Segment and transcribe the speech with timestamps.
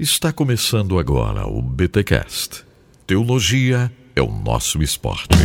[0.00, 2.64] Está começando agora o BTcast.
[3.04, 5.36] Teologia é o nosso esporte.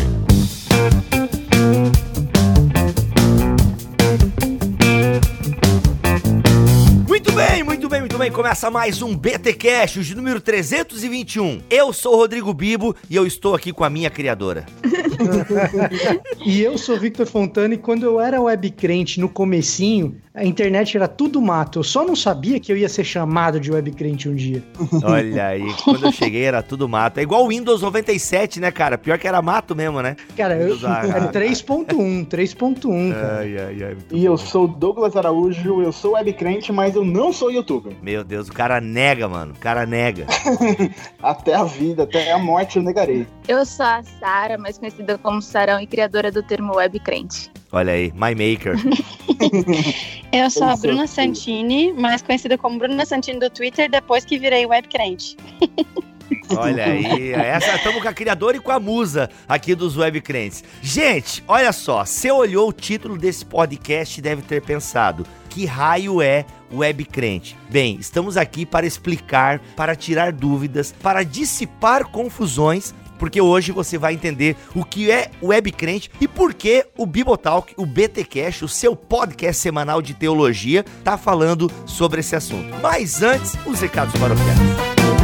[7.07, 8.31] Muito bem, muito bem, muito bem.
[8.31, 11.63] Começa mais um BT Cash, de número 321.
[11.67, 14.67] Eu sou o Rodrigo Bibo e eu estou aqui com a minha criadora.
[16.45, 20.97] e eu sou Victor Fontana e quando eu era web crente no comecinho, a internet
[20.97, 21.79] era tudo mato.
[21.79, 24.63] Eu só não sabia que eu ia ser chamado de web crente um dia.
[25.03, 27.19] Olha aí, quando eu cheguei era tudo mato.
[27.19, 28.97] É igual o Windows 97, né, cara?
[28.97, 30.15] Pior que era mato mesmo, né?
[30.35, 33.37] Cara, eu, era 3.1, 3.1, cara.
[33.39, 37.31] Ai, ai, ai, e eu sou Douglas Araújo, eu sou web crente, mas eu não
[37.31, 37.93] sou youtuber.
[38.01, 39.53] Meu Deus, o cara nega, mano.
[39.53, 40.25] O cara nega.
[41.21, 43.27] até a vida, até a morte eu negarei.
[43.47, 47.51] Eu sou a Sara, mais conhecida como Sarão e criadora do termo web crente.
[47.73, 48.75] Olha aí, My Maker.
[50.31, 54.63] eu sou a Bruna Santini, mais conhecida como Bruna Santini do Twitter, depois que virei
[54.63, 55.35] web crente.
[56.55, 60.63] Olha aí, essa estamos com a criadora e com a musa aqui dos web crentes.
[60.81, 66.45] Gente, olha só, você olhou o título desse podcast deve ter pensado: que raio é
[66.71, 67.57] web crente?
[67.69, 72.93] Bem, estamos aqui para explicar, para tirar dúvidas, para dissipar confusões
[73.23, 77.73] porque hoje você vai entender o que é web crente e por que o Bibotalk,
[77.77, 82.75] o BTcast, o seu podcast semanal de teologia, tá falando sobre esse assunto.
[82.81, 85.22] Mas antes, os recados paroquiais.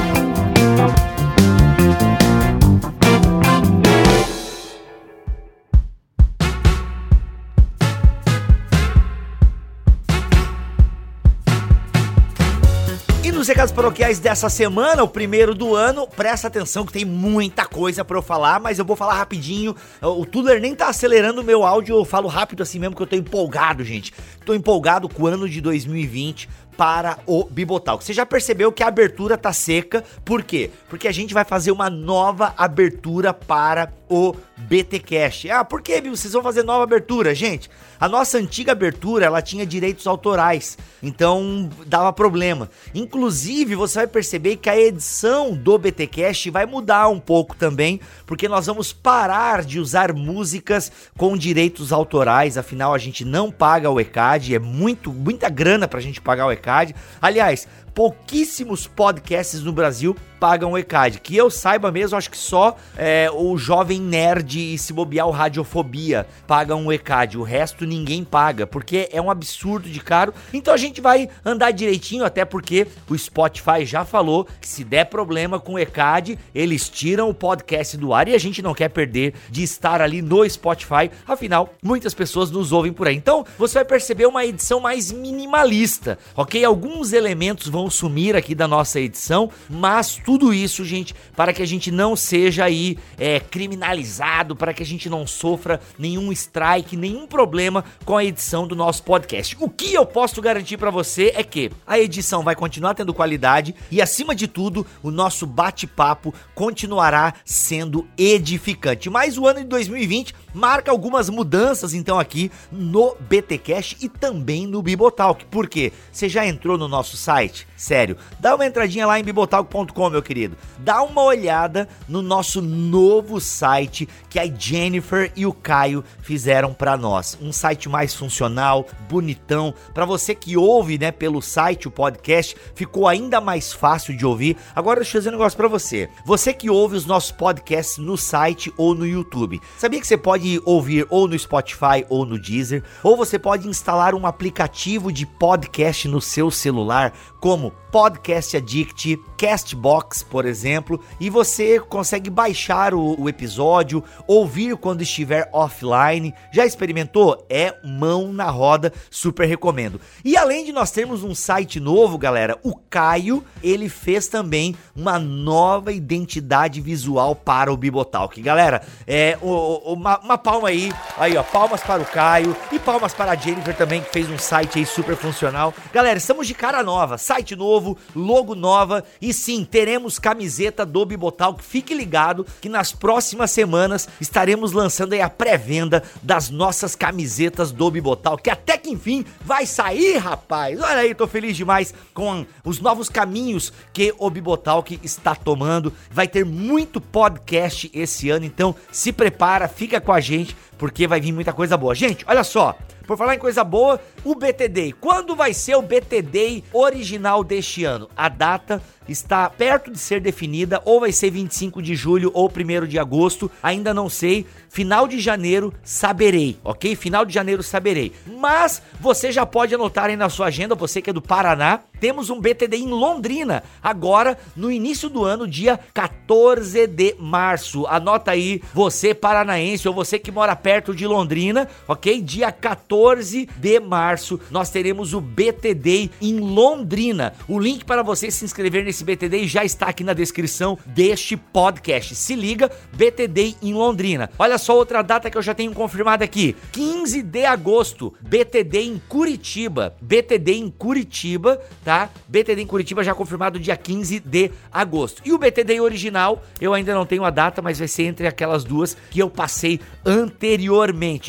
[13.50, 16.08] Recados paroquiais dessa semana, o primeiro do ano.
[16.08, 19.76] Presta atenção que tem muita coisa para eu falar, mas eu vou falar rapidinho.
[20.02, 23.08] O Tuller nem tá acelerando o meu áudio, eu falo rápido assim mesmo que eu
[23.08, 24.14] tô empolgado, gente.
[24.46, 26.48] Tô empolgado com o ano de 2020
[26.78, 28.04] para o Bibotalk.
[28.04, 30.70] Você já percebeu que a abertura tá seca, por quê?
[30.88, 35.46] Porque a gente vai fazer uma nova abertura para o BT Cash.
[35.46, 36.02] Ah, por que?
[36.02, 37.36] Vocês vão fazer nova abertura?
[37.36, 42.70] Gente, a nossa antiga abertura, ela tinha direitos autorais, então dava problema.
[42.96, 48.00] Inclusive, você vai perceber que a edição do BT Cash vai mudar um pouco também,
[48.26, 53.90] porque nós vamos parar de usar músicas com direitos autorais, afinal a gente não paga
[53.90, 56.96] o ECAD, é muito muita grana pra gente pagar o ECAD.
[57.22, 61.20] Aliás, pouquíssimos podcasts no Brasil pagam o ECAD.
[61.20, 65.32] Que eu saiba mesmo, acho que só é, o Jovem Nerd e se bobear o
[65.32, 67.38] Radiofobia pagam o ECAD.
[67.38, 70.34] O resto ninguém paga, porque é um absurdo de caro.
[70.54, 75.06] Então a gente vai andar direitinho, até porque o Spotify já falou que se der
[75.06, 78.90] problema com o ECAD, eles tiram o podcast do ar e a gente não quer
[78.90, 81.12] perder de estar ali no Spotify.
[81.28, 83.16] Afinal, muitas pessoas nos ouvem por aí.
[83.16, 86.64] Então você vai perceber uma edição mais minimalista, ok?
[86.64, 91.68] Alguns elementos vão sumir aqui da nossa edição, mas tudo isso, gente, para que a
[91.68, 97.28] gente não seja aí é, criminalizado, para que a gente não sofra nenhum strike, nenhum
[97.28, 99.56] problema com a edição do nosso podcast.
[99.60, 103.76] O que eu posso garantir para você é que a edição vai continuar tendo qualidade
[103.92, 109.10] e, acima de tudo, o nosso bate-papo continuará sendo edificante.
[109.10, 114.82] Mas o ano de 2020 marca algumas mudanças então aqui no BTcast e também no
[114.82, 115.46] Bibotalk.
[115.46, 115.92] Por quê?
[116.12, 117.68] Você já entrou no nosso site?
[117.76, 120.58] Sério, dá uma entradinha lá em bibotalk.com, meu querido.
[120.80, 126.98] Dá uma olhada no nosso novo site que a Jennifer e o Caio fizeram para
[126.98, 127.38] nós.
[127.42, 133.08] Um site mais funcional, bonitão, para você que ouve, né, pelo site o podcast, ficou
[133.08, 134.58] ainda mais fácil de ouvir.
[134.76, 136.10] Agora deixa eu dizer um negócio para você.
[136.26, 139.62] Você que ouve os nossos podcasts no site ou no YouTube.
[139.78, 143.68] Sabia que você pode pode ouvir ou no Spotify ou no Deezer, ou você pode
[143.68, 151.30] instalar um aplicativo de podcast no seu celular, como Podcast Addict, Castbox, por exemplo, e
[151.30, 156.34] você consegue baixar o, o, episódio, ouvir quando estiver offline.
[156.54, 157.46] Já experimentou?
[157.50, 160.00] É mão na roda, super recomendo.
[160.24, 165.18] E além de nós termos um site novo, galera, o Caio, ele fez também uma
[165.18, 168.40] nova identidade visual para o Bibotalk.
[168.42, 173.32] Galera, é uma, uma palma aí, aí ó, palmas para o Caio e palmas para
[173.32, 175.74] a Jennifer também, que fez um site aí super funcional.
[175.92, 181.64] Galera, estamos de cara nova, site novo, logo nova e sim, teremos camiseta do Bibotalk.
[181.64, 187.90] Fique ligado que nas próximas semanas estaremos lançando aí a pré-venda das nossas camisetas do
[187.90, 190.80] Bibotalk, que até que enfim vai sair, rapaz.
[190.80, 195.92] Olha aí, tô feliz demais com os novos caminhos que o Bibotalk está tomando.
[196.12, 201.22] Vai ter muito podcast esse ano, então se prepara, fica com a gente porque vai
[201.22, 201.94] vir muita coisa boa.
[201.94, 202.76] Gente, olha só,
[203.10, 204.94] Por falar em coisa boa, o BTD.
[205.02, 208.08] Quando vai ser o BTD original deste ano?
[208.16, 212.86] A data está perto de ser definida, ou vai ser 25 de julho ou 1
[212.86, 214.46] de agosto, ainda não sei.
[214.70, 216.96] Final de janeiro saberei, ok?
[216.96, 218.14] Final de janeiro saberei.
[218.28, 222.30] Mas você já pode anotar aí na sua agenda, você que é do Paraná, temos
[222.30, 227.88] um BTD em Londrina, agora no início do ano, dia 14 de março.
[227.88, 232.22] Anota aí, você paranaense ou você que mora perto de Londrina, ok?
[232.22, 237.34] Dia 14 de março, nós teremos o BTD em Londrina.
[237.48, 242.14] O link para você se inscrever nesse BTD já está aqui na descrição deste podcast.
[242.14, 244.30] Se liga, BTD em Londrina.
[244.38, 249.02] Olha só outra data que eu já tenho confirmada aqui: 15 de agosto, BTD em
[249.10, 249.96] Curitiba.
[250.00, 252.12] BTD em Curitiba, tá?
[252.28, 255.24] BTD em Curitiba já confirmado dia 15 de agosto.
[255.26, 258.64] E o BTD original, eu ainda não tenho a data, mas vai ser entre aquelas
[258.64, 260.59] duas que eu passei anteriormente.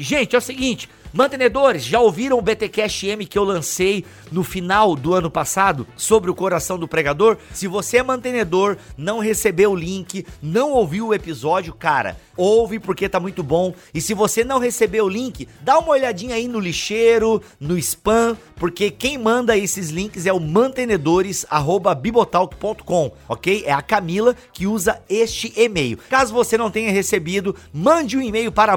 [0.03, 4.95] Gente, é o seguinte, Mantenedores, já ouviram o BTcast M que eu lancei no final
[4.95, 7.37] do ano passado sobre o coração do pregador?
[7.53, 13.09] Se você é mantenedor, não recebeu o link, não ouviu o episódio, cara, ouve porque
[13.09, 13.75] tá muito bom.
[13.93, 18.37] E se você não recebeu o link, dá uma olhadinha aí no lixeiro, no spam,
[18.55, 23.65] porque quem manda esses links é o mantenedores@bibotalk.com, OK?
[23.67, 25.99] É a Camila que usa este e-mail.
[26.09, 28.77] Caso você não tenha recebido, mande um e-mail para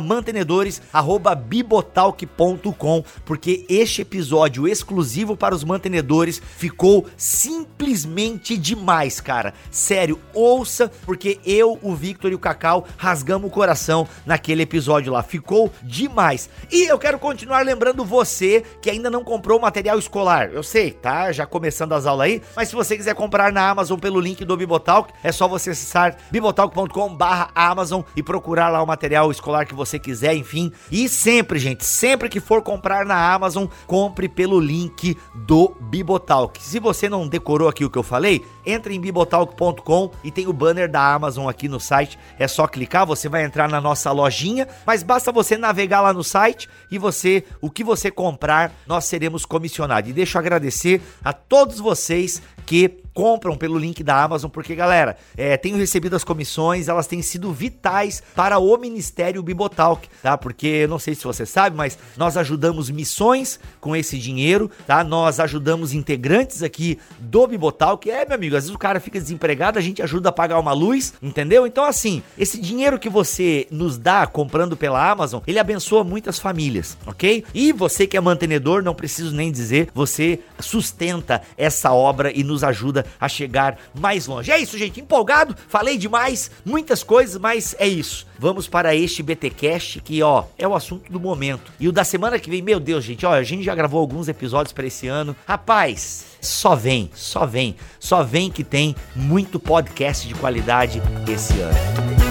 [2.25, 9.53] mantenedores@bibotalk.com, porque este episódio exclusivo para os mantenedores ficou simplesmente demais, cara.
[9.71, 15.23] Sério, ouça, porque eu, o Victor e o Cacau rasgamos o coração naquele episódio lá.
[15.23, 16.49] Ficou demais.
[16.71, 20.49] E eu quero continuar lembrando você que ainda não comprou material escolar.
[20.51, 21.31] Eu sei, tá?
[21.31, 24.57] Já começando as aulas aí, mas se você quiser comprar na Amazon pelo link do
[24.57, 30.35] Bibotalk, é só você acessar bibotalk.com/amazon e procurar lá o material escolar que você quiser,
[30.35, 30.71] enfim.
[30.91, 36.61] E sempre, gente, sempre que for comprar na Amazon, compre pelo link do Bibotalk.
[36.61, 40.53] Se você não decorou aqui o que eu falei, entre em bibotalk.com e tem o
[40.53, 42.17] banner da Amazon aqui no site.
[42.39, 46.23] É só clicar, você vai entrar na nossa lojinha, mas basta você navegar lá no
[46.23, 50.09] site e você, o que você comprar, nós seremos comissionados.
[50.09, 55.15] E deixa eu agradecer a todos vocês que compram pelo link da Amazon, porque galera,
[55.37, 60.37] é, tenho recebido as comissões, elas têm sido vitais para o Ministério Bibotalk, tá?
[60.37, 65.03] Porque não sei se você sabe, mas nós ajudamos missões com esse dinheiro, tá?
[65.03, 68.09] Nós ajudamos integrantes aqui do Bibotalk.
[68.09, 70.73] É, meu amigo, às vezes o cara fica desempregado, a gente ajuda a pagar uma
[70.73, 71.67] luz, entendeu?
[71.67, 76.97] Então, assim, esse dinheiro que você nos dá comprando pela Amazon, ele abençoa muitas famílias,
[77.05, 77.43] ok?
[77.53, 82.63] E você que é mantenedor, não preciso nem dizer, você sustenta essa obra e nos
[82.63, 84.51] ajuda a chegar mais longe.
[84.51, 84.99] É isso, gente.
[84.99, 88.25] Empolgado, falei demais, muitas coisas, mas é isso.
[88.37, 91.71] Vamos para este BTcast que, ó, é o assunto do momento.
[91.79, 94.27] E o da semana que vem, meu Deus, gente, ó, a gente já gravou alguns
[94.27, 95.35] episódios para esse ano.
[95.47, 102.22] Rapaz, só vem, só vem, só vem que tem muito podcast de qualidade esse ano.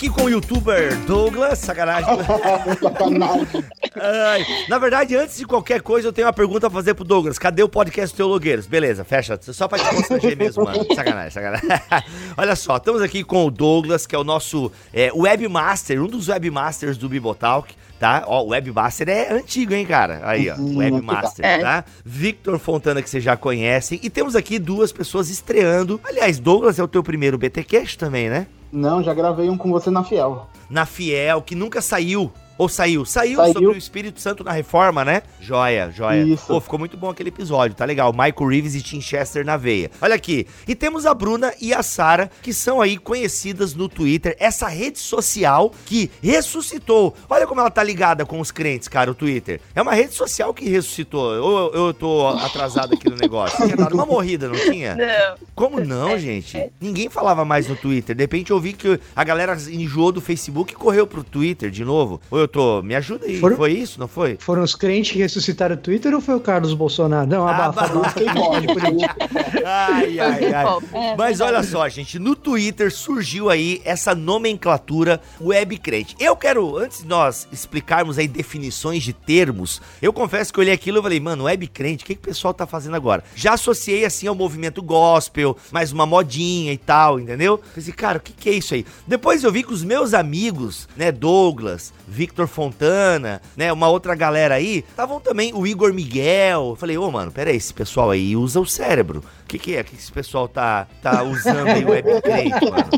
[0.00, 2.08] Aqui com o youtuber Douglas, sacanagem.
[4.00, 7.38] Ai, na verdade, antes de qualquer coisa, eu tenho uma pergunta a fazer pro Douglas.
[7.38, 8.66] Cadê o podcast Teologueiros?
[8.66, 9.38] Beleza, fecha.
[9.42, 10.86] Só pra te constranger mesmo, mano.
[10.94, 11.68] Sacanagem, sacanagem.
[12.34, 16.28] Olha só, estamos aqui com o Douglas, que é o nosso é, webmaster, um dos
[16.28, 18.24] webmasters do Bibotalk tá?
[18.26, 20.22] Ó, o Webmaster é antigo, hein, cara?
[20.22, 21.58] Aí, ó, uhum, Webmaster, é.
[21.58, 21.84] tá?
[22.02, 24.00] Victor Fontana, que vocês já conhecem.
[24.02, 26.00] E temos aqui duas pessoas estreando.
[26.02, 28.46] Aliás, Douglas é o teu primeiro BTcast também, né?
[28.72, 30.46] Não, já gravei um com você na Fiel.
[30.68, 32.30] Na Fiel, que nunca saiu.
[32.60, 33.06] Ou saiu?
[33.06, 33.36] saiu?
[33.38, 35.22] Saiu, sobre o Espírito Santo na reforma, né?
[35.40, 36.22] Joia, joia.
[36.22, 36.46] Isso.
[36.46, 38.12] Pô, ficou muito bom aquele episódio, tá legal.
[38.12, 39.90] Michael Reeves e Tim Chester na veia.
[39.98, 40.46] Olha aqui.
[40.68, 44.98] E temos a Bruna e a Sara, que são aí conhecidas no Twitter, essa rede
[44.98, 47.16] social que ressuscitou.
[47.30, 49.58] Olha como ela tá ligada com os crentes, cara, o Twitter.
[49.74, 51.42] É uma rede social que ressuscitou.
[51.42, 53.56] Ou eu, eu tô atrasado aqui no negócio?
[53.64, 54.96] Tinha dado uma morrida, não tinha?
[54.96, 55.46] Não.
[55.54, 56.70] Como não, gente?
[56.78, 58.14] Ninguém falava mais no Twitter.
[58.14, 61.86] De repente eu vi que a galera enjoou do Facebook e correu pro Twitter de
[61.86, 62.20] novo.
[62.30, 62.82] Ou eu tô.
[62.82, 63.38] Me ajuda aí.
[63.38, 64.36] Foram, foi isso, não foi?
[64.40, 67.28] Foram os crentes que ressuscitaram o Twitter ou foi o Carlos Bolsonaro?
[67.28, 68.20] Não, abafa, ah, abafa.
[69.64, 70.66] ai, ai, ai.
[70.92, 76.16] É, Mas olha só, gente, no Twitter surgiu aí essa nomenclatura web crente.
[76.18, 80.74] Eu quero, antes de nós explicarmos aí definições de termos, eu confesso que eu olhei
[80.74, 83.22] aquilo e falei, mano, web crente, o que, que o pessoal tá fazendo agora?
[83.34, 87.60] Já associei assim ao movimento gospel, mais uma modinha e tal, entendeu?
[87.74, 88.84] Pensei, cara, o que, que é isso aí?
[89.06, 93.72] Depois eu vi que os meus amigos, né, Douglas, Victor Victor Fontana, né?
[93.72, 94.84] Uma outra galera aí.
[94.88, 96.76] Estavam também o Igor Miguel.
[96.78, 99.22] Falei, ô, mano, pera aí, esse pessoal aí usa o cérebro.
[99.50, 102.88] O que, que é que esse pessoal tá, tá usando aí o webcrente, mano?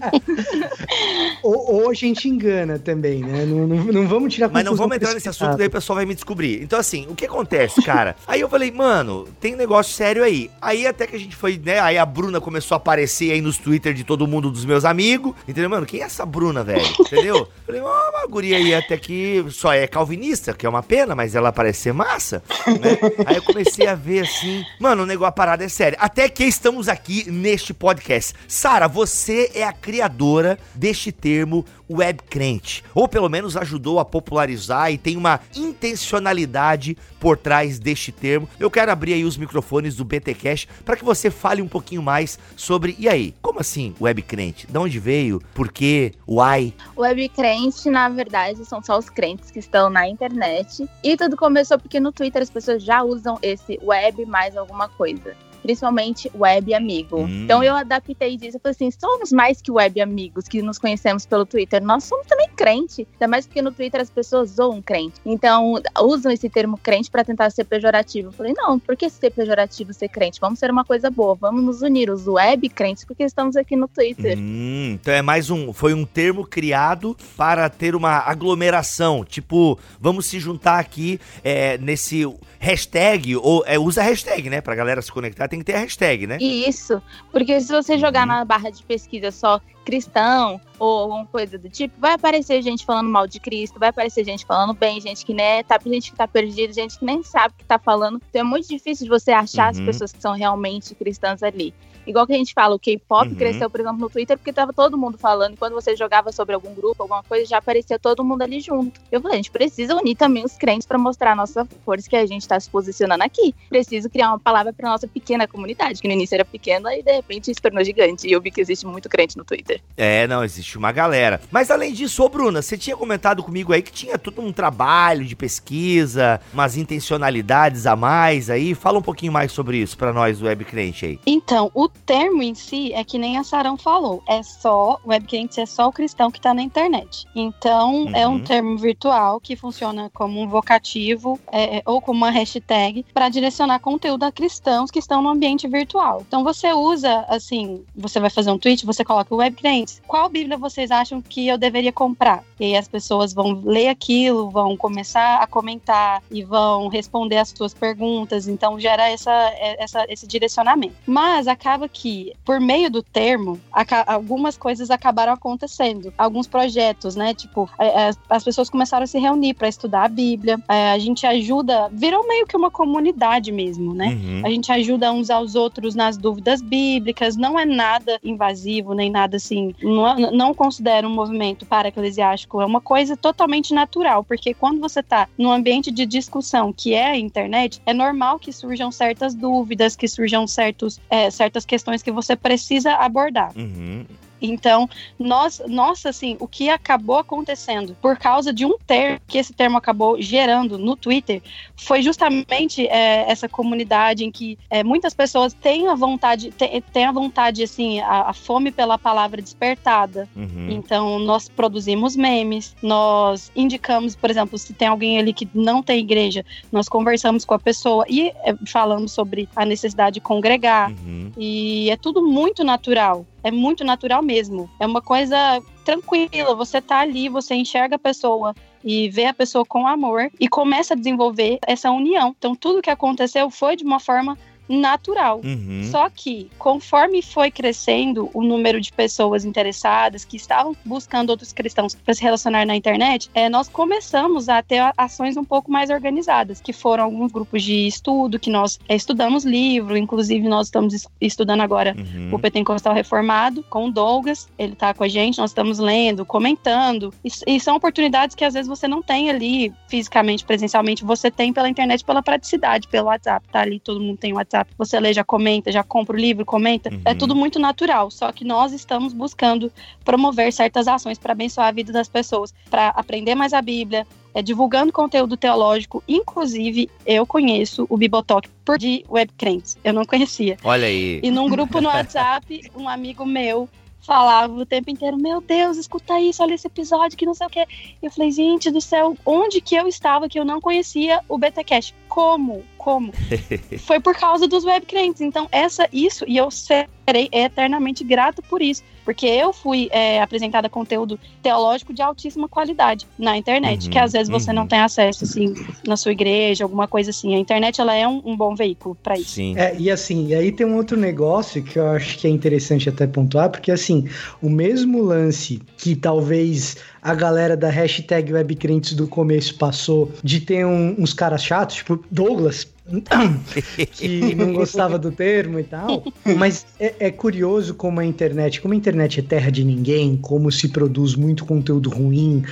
[1.42, 3.46] Ou, ou a gente engana também, né?
[3.46, 6.04] Não, não, não vamos tirar Mas não vamos entrar nesse assunto, daí o pessoal vai
[6.04, 6.62] me descobrir.
[6.62, 8.14] Então, assim, o que acontece, cara?
[8.28, 10.50] aí eu falei, mano, tem negócio sério aí.
[10.60, 11.80] Aí até que a gente foi, né?
[11.80, 15.34] Aí a Bruna começou a aparecer aí nos Twitter de todo mundo dos meus amigos.
[15.48, 15.86] Entendeu, mano?
[15.86, 16.84] Quem é essa Bruna, velho?
[17.00, 17.48] Entendeu?
[17.64, 21.34] Falei, ó, uma guria aí até que só é calvinista, que é uma pena, mas
[21.34, 22.98] ela parece ser massa, né?
[23.24, 25.98] Aí eu comecei a ver assim, mano, o negócio, a parada é séria.
[25.98, 28.34] Até que estamos aqui neste podcast.
[28.48, 34.98] Sara, você é a criadora deste termo webcrente, ou pelo menos ajudou a popularizar e
[34.98, 38.48] tem uma intencionalidade por trás deste termo.
[38.58, 42.02] Eu quero abrir aí os microfones do BT Cash para que você fale um pouquinho
[42.02, 44.66] mais sobre, e aí, como assim webcrente?
[44.66, 45.40] De onde veio?
[45.54, 46.12] Por quê?
[46.26, 46.74] Why?
[46.96, 50.88] Web crente, na verdade, são só os crentes que estão na internet.
[51.04, 55.36] E tudo começou porque no Twitter as pessoas já usam esse web mais alguma coisa.
[55.62, 57.20] Principalmente web amigo.
[57.20, 57.44] Hum.
[57.44, 58.56] Então eu adaptei disso.
[58.56, 61.82] Eu falei assim: somos mais que web amigos que nos conhecemos pelo Twitter.
[61.82, 63.06] Nós somos também crente.
[63.12, 65.20] Ainda mais porque no Twitter as pessoas zoam crente.
[65.24, 68.28] Então usam esse termo crente para tentar ser pejorativo.
[68.28, 70.40] Eu falei: não, por que ser pejorativo ser crente?
[70.40, 71.34] Vamos ser uma coisa boa.
[71.34, 74.36] Vamos nos unir, os web crentes, porque estamos aqui no Twitter.
[74.38, 75.72] Hum, então é mais um.
[75.72, 79.24] Foi um termo criado para ter uma aglomeração.
[79.24, 82.26] Tipo, vamos se juntar aqui é, nesse
[82.58, 84.60] hashtag, ou é, usa hashtag, né?
[84.60, 86.38] Pra galera se conectar, tem que ter a hashtag, né?
[86.40, 88.28] Isso, porque se você jogar Uhum.
[88.28, 93.10] na barra de pesquisa só cristão ou alguma coisa do tipo, vai aparecer gente falando
[93.10, 96.26] mal de Cristo, vai aparecer gente falando bem, gente que né, tá gente que tá
[96.26, 98.20] perdida, gente que nem sabe o que tá falando.
[98.30, 99.86] Então é muito difícil de você achar as Uhum.
[99.86, 101.74] pessoas que são realmente cristãs ali.
[102.06, 103.34] Igual que a gente fala, o K-pop Uhum.
[103.36, 105.56] cresceu, por exemplo, no Twitter porque tava todo mundo falando.
[105.56, 109.00] Quando você jogava sobre algum grupo, alguma coisa, já aparecia todo mundo ali junto.
[109.10, 112.16] Eu falei, a gente precisa unir também os crentes para mostrar a nossa força que
[112.16, 113.54] a gente tá se posicionando aqui.
[113.68, 117.12] Preciso criar uma palavra para nossa pequena comunidade, que no início era pequena e de
[117.12, 118.26] repente se tornou gigante.
[118.26, 119.80] E eu vi que existe muito crente no Twitter.
[119.96, 121.40] É, não, existe uma galera.
[121.50, 125.24] Mas além disso, ô Bruna, você tinha comentado comigo aí que tinha todo um trabalho
[125.24, 128.74] de pesquisa, umas intencionalidades a mais aí.
[128.74, 131.20] Fala um pouquinho mais sobre isso pra nós do Web Crente aí.
[131.26, 134.22] Então, o termo em si é que nem a Sarão falou.
[134.26, 137.26] É só, o webcrente é só o cristão que tá na internet.
[137.34, 138.34] Então, é Uhum.
[138.34, 143.78] um termo virtual que funciona como um vocativo é, ou como uma hashtag para direcionar
[143.80, 146.22] conteúdo a cristãos que estão no ambiente virtual.
[146.26, 150.00] Então, você usa, assim, você vai fazer um tweet, você coloca webcrentes.
[150.06, 152.44] Qual Bíblia vocês acham que eu deveria comprar?
[152.58, 157.50] E aí as pessoas vão ler aquilo, vão começar a comentar e vão responder as
[157.50, 158.48] suas perguntas.
[158.48, 159.32] Então, gera essa,
[159.78, 160.94] essa, esse direcionamento.
[161.06, 163.60] Mas acaba que, por meio do termo,
[164.06, 166.12] algumas coisas acabaram acontecendo.
[166.16, 167.34] Alguns projetos, né?
[167.34, 170.58] Tipo, é, é, as pessoas começaram a se reunir para estudar a Bíblia.
[170.68, 174.08] É, a gente ajuda, virou meio que uma comunidade mesmo, né?
[174.08, 174.42] Uhum.
[174.44, 179.36] A gente ajuda uns aos outros nas dúvidas bíblicas, não é nada invasivo, nem nada
[179.36, 179.74] assim.
[179.82, 185.00] Não, não considero um movimento para eclesiástico, é uma coisa totalmente natural, porque quando você
[185.00, 189.96] está num ambiente de discussão que é a internet, é normal que surjam certas dúvidas,
[189.96, 193.50] que surjam certos, é, certas questões que você precisa abordar.
[193.56, 194.04] Uhum.
[194.42, 199.52] Então, nós, nossa, assim, o que acabou acontecendo por causa de um termo que esse
[199.52, 201.42] termo acabou gerando no Twitter
[201.76, 207.04] foi justamente é, essa comunidade em que é, muitas pessoas têm a vontade, têm, têm
[207.04, 210.28] a vontade, assim, a, a fome pela palavra despertada.
[210.34, 210.68] Uhum.
[210.70, 216.00] Então, nós produzimos memes, nós indicamos, por exemplo, se tem alguém ali que não tem
[216.00, 220.90] igreja, nós conversamos com a pessoa e é, falamos sobre a necessidade de congregar.
[220.90, 221.32] Uhum.
[221.36, 223.26] E é tudo muito natural.
[223.42, 224.70] É muito natural mesmo.
[224.78, 226.54] É uma coisa tranquila.
[226.54, 230.94] Você tá ali, você enxerga a pessoa e vê a pessoa com amor e começa
[230.94, 232.34] a desenvolver essa união.
[232.36, 234.36] Então, tudo que aconteceu foi de uma forma
[234.68, 235.40] natural.
[235.44, 235.88] Uhum.
[235.90, 241.94] Só que, conforme foi crescendo o número de pessoas interessadas que estavam buscando outros cristãos
[241.94, 246.60] para se relacionar na internet, é, nós começamos a ter ações um pouco mais organizadas,
[246.60, 251.08] que foram alguns grupos de estudo, que nós é, estudamos livro, inclusive nós estamos es-
[251.20, 252.34] estudando agora Uhum.
[252.34, 257.12] o Pentecostal Reformado, com o Douglas, ele tá com a gente, nós estamos lendo, comentando,
[257.24, 261.52] e, e são oportunidades que às vezes você não tem ali fisicamente, presencialmente, você tem
[261.52, 265.24] pela internet, pela praticidade, pelo WhatsApp, tá ali, todo mundo tem WhatsApp, você lê, já
[265.24, 267.00] comenta, já compra o livro, comenta, Uhum.
[267.04, 269.72] é tudo muito natural, só que nós estamos buscando
[270.04, 274.40] promover certas ações para abençoar a vida das pessoas, para aprender mais a Bíblia, é,
[274.42, 280.56] divulgando conteúdo teológico, inclusive eu conheço o Bibotalk por de webcrentes, eu não conhecia.
[280.64, 281.20] Olha aí.
[281.22, 283.68] E num grupo no WhatsApp, um amigo meu
[284.04, 287.50] falava o tempo inteiro: Meu Deus, escuta isso, olha esse episódio que não sei o
[287.50, 287.64] quê.
[288.02, 291.94] Eu falei: Gente do céu, onde que eu estava que eu não conhecia o BTCast?
[292.12, 292.62] Como?
[292.76, 293.10] Como?
[293.86, 295.22] Foi por causa dos webcrentes.
[295.22, 298.82] Então, essa, isso, e eu serei eternamente grato por isso.
[299.02, 304.12] Porque eu fui é, apresentada conteúdo teológico de altíssima qualidade na internet, Uhum, que às
[304.12, 304.56] vezes você uhum.
[304.56, 305.54] não tem acesso, assim,
[305.86, 307.34] na sua igreja, alguma coisa assim.
[307.34, 309.30] A internet, ela é um, um bom veículo para isso.
[309.30, 309.58] Sim.
[309.58, 312.88] É, e assim, e aí tem um outro negócio que eu acho que é interessante
[312.88, 314.08] até pontuar, porque assim,
[314.40, 320.64] o mesmo lance que talvez a galera da hashtag webcrentes do começo passou de ter
[320.64, 322.68] um- uns caras chatos, tipo Douglas,
[323.92, 326.04] que não gostava do termo e tal.
[326.36, 330.50] Mas é, é curioso como a internet, como a internet é terra de ninguém, como
[330.50, 332.42] se produz muito conteúdo ruim.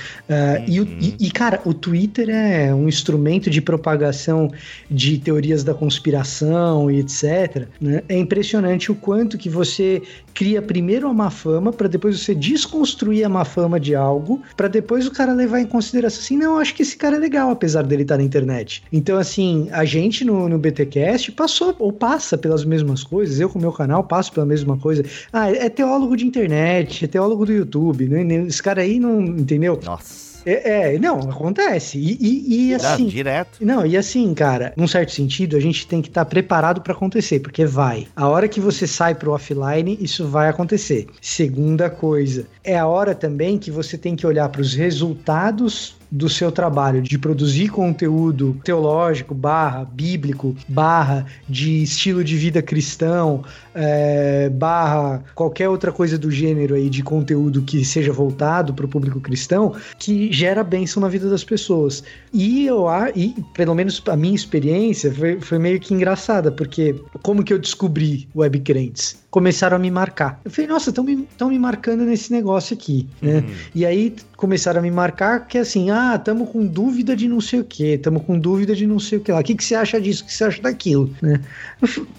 [0.67, 4.49] e, o- e- e, cara, o Twitter é um instrumento de propagação
[4.89, 7.67] de teorias da conspiração e etc.
[7.79, 8.03] né?
[8.07, 10.01] É impressionante o quanto que você
[10.33, 14.67] cria primeiro a má fama para depois você desconstruir a má fama de algo, para
[14.67, 17.83] depois o cara levar em consideração assim, não, acho que esse cara é legal, apesar
[17.83, 18.83] dele estar na internet.
[18.91, 23.59] Então, assim, a gente no, no BTcast passou ou passa pelas mesmas coisas, eu com
[23.59, 25.03] o meu canal passo pela mesma coisa.
[25.31, 28.21] Ah, é teólogo de internet, é teólogo do YouTube, né?
[28.47, 29.79] esse cara aí não, entendeu?
[29.83, 30.31] Nossa.
[30.45, 31.97] É, é, não, acontece.
[31.97, 33.63] E, e, e, assim, direto.
[33.63, 37.39] não, e assim, cara, num certo sentido, a gente tem que estar preparado para acontecer,
[37.39, 38.07] porque vai.
[38.15, 41.07] A hora que você sai pro offline, isso vai acontecer.
[41.21, 46.27] Segunda coisa, é a hora também que você tem que olhar para os resultados do
[46.27, 54.49] seu trabalho de produzir conteúdo teológico, barra, bíblico, barra, de estilo de vida cristão, é,
[54.49, 59.21] barra, qualquer outra coisa do gênero aí de conteúdo que seja voltado para o público
[59.21, 62.03] cristão, que gera bênção na vida das pessoas.
[62.33, 67.43] E eu e pelo menos a minha experiência foi, foi meio que engraçada, porque como
[67.43, 69.20] que eu descobri webcrentes?
[69.31, 70.39] Começaram a me marcar.
[70.45, 73.37] Eu falei, nossa, estão me, tão me marcando nesse negócio aqui, né?
[73.37, 73.55] Uhum.
[73.73, 77.61] E aí começaram a me marcar que assim, ah, tamo com dúvida de não sei
[77.61, 79.39] o que, tamo com dúvida de não sei o que lá.
[79.39, 80.23] O que, que você acha disso?
[80.23, 81.41] O que você acha daquilo, né?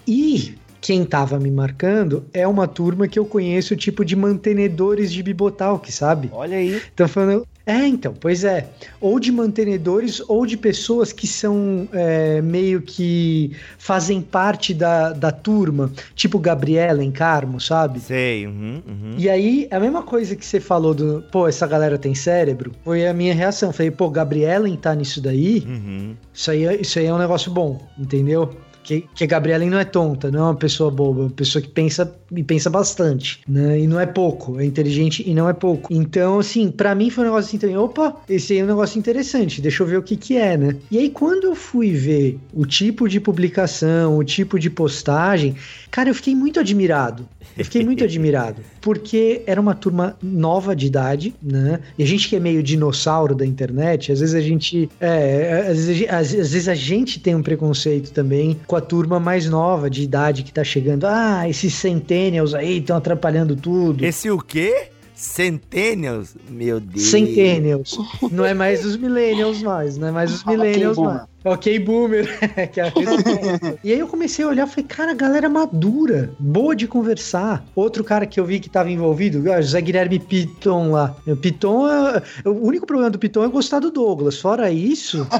[0.09, 5.23] E quem tava me marcando é uma turma que eu conheço, tipo de mantenedores de
[5.23, 6.29] Bibotalk, sabe?
[6.33, 6.83] Olha aí.
[6.93, 7.47] Então falando.
[7.65, 8.69] É, então, pois é.
[9.01, 15.31] Ou de mantenedores ou de pessoas que são é, meio que fazem parte da, da
[15.31, 18.01] turma, tipo Gabriela em Carmo, sabe?
[18.01, 18.47] Sei.
[18.47, 19.15] Uhum, uhum.
[19.17, 23.07] E aí, a mesma coisa que você falou do, pô, essa galera tem cérebro, foi
[23.07, 23.73] a minha reação.
[23.73, 26.15] Falei, pô, Gabriela tá nisso daí, Uhum.
[26.35, 28.51] isso aí, é- isso aí é um negócio bom, entendeu?
[28.83, 31.63] Que, que a Gabriela não é tonta, não é uma pessoa boba, é uma pessoa
[31.63, 33.79] que pensa e pensa bastante, né?
[33.79, 35.93] E não é pouco, é inteligente e não é pouco.
[35.93, 38.99] Então, assim, pra mim foi um negócio assim também, opa, esse aí é um negócio
[38.99, 40.77] interessante, deixa eu ver o que que é, né?
[40.91, 45.55] E aí, quando eu fui ver o tipo de publicação, o tipo de postagem,
[45.91, 47.29] cara, eu fiquei muito admirado.
[47.57, 51.81] Eu fiquei muito admirado, porque era uma turma nova de idade, né?
[51.99, 54.89] E a gente que é meio dinossauro da internet, às vezes a gente.
[55.01, 58.77] É, às, vezes, a gente- às- às vezes a gente tem um preconceito também com
[58.77, 61.05] a turma mais nova de idade que tá chegando.
[61.07, 64.05] Ah, esses centennials aí estão atrapalhando tudo.
[64.05, 64.89] Esse o quê?
[65.15, 66.37] Centennials?
[66.51, 67.03] Meu Deus.
[67.07, 67.99] Centennials.
[68.31, 71.23] Não é mais os millennials mais, não é mais os millennials mais.
[71.45, 72.29] Ok, boomer.
[72.73, 72.93] Que é a
[73.83, 77.65] e aí eu comecei a olhar e falei, cara, galera madura, boa de conversar.
[77.75, 81.17] Outro cara que eu vi que tava envolvido, ah, José Guilherme Piton lá.
[81.27, 84.41] O Piton, é- o único problema do Piton é gostar do Douglas.
[84.41, 85.27] Fora isso,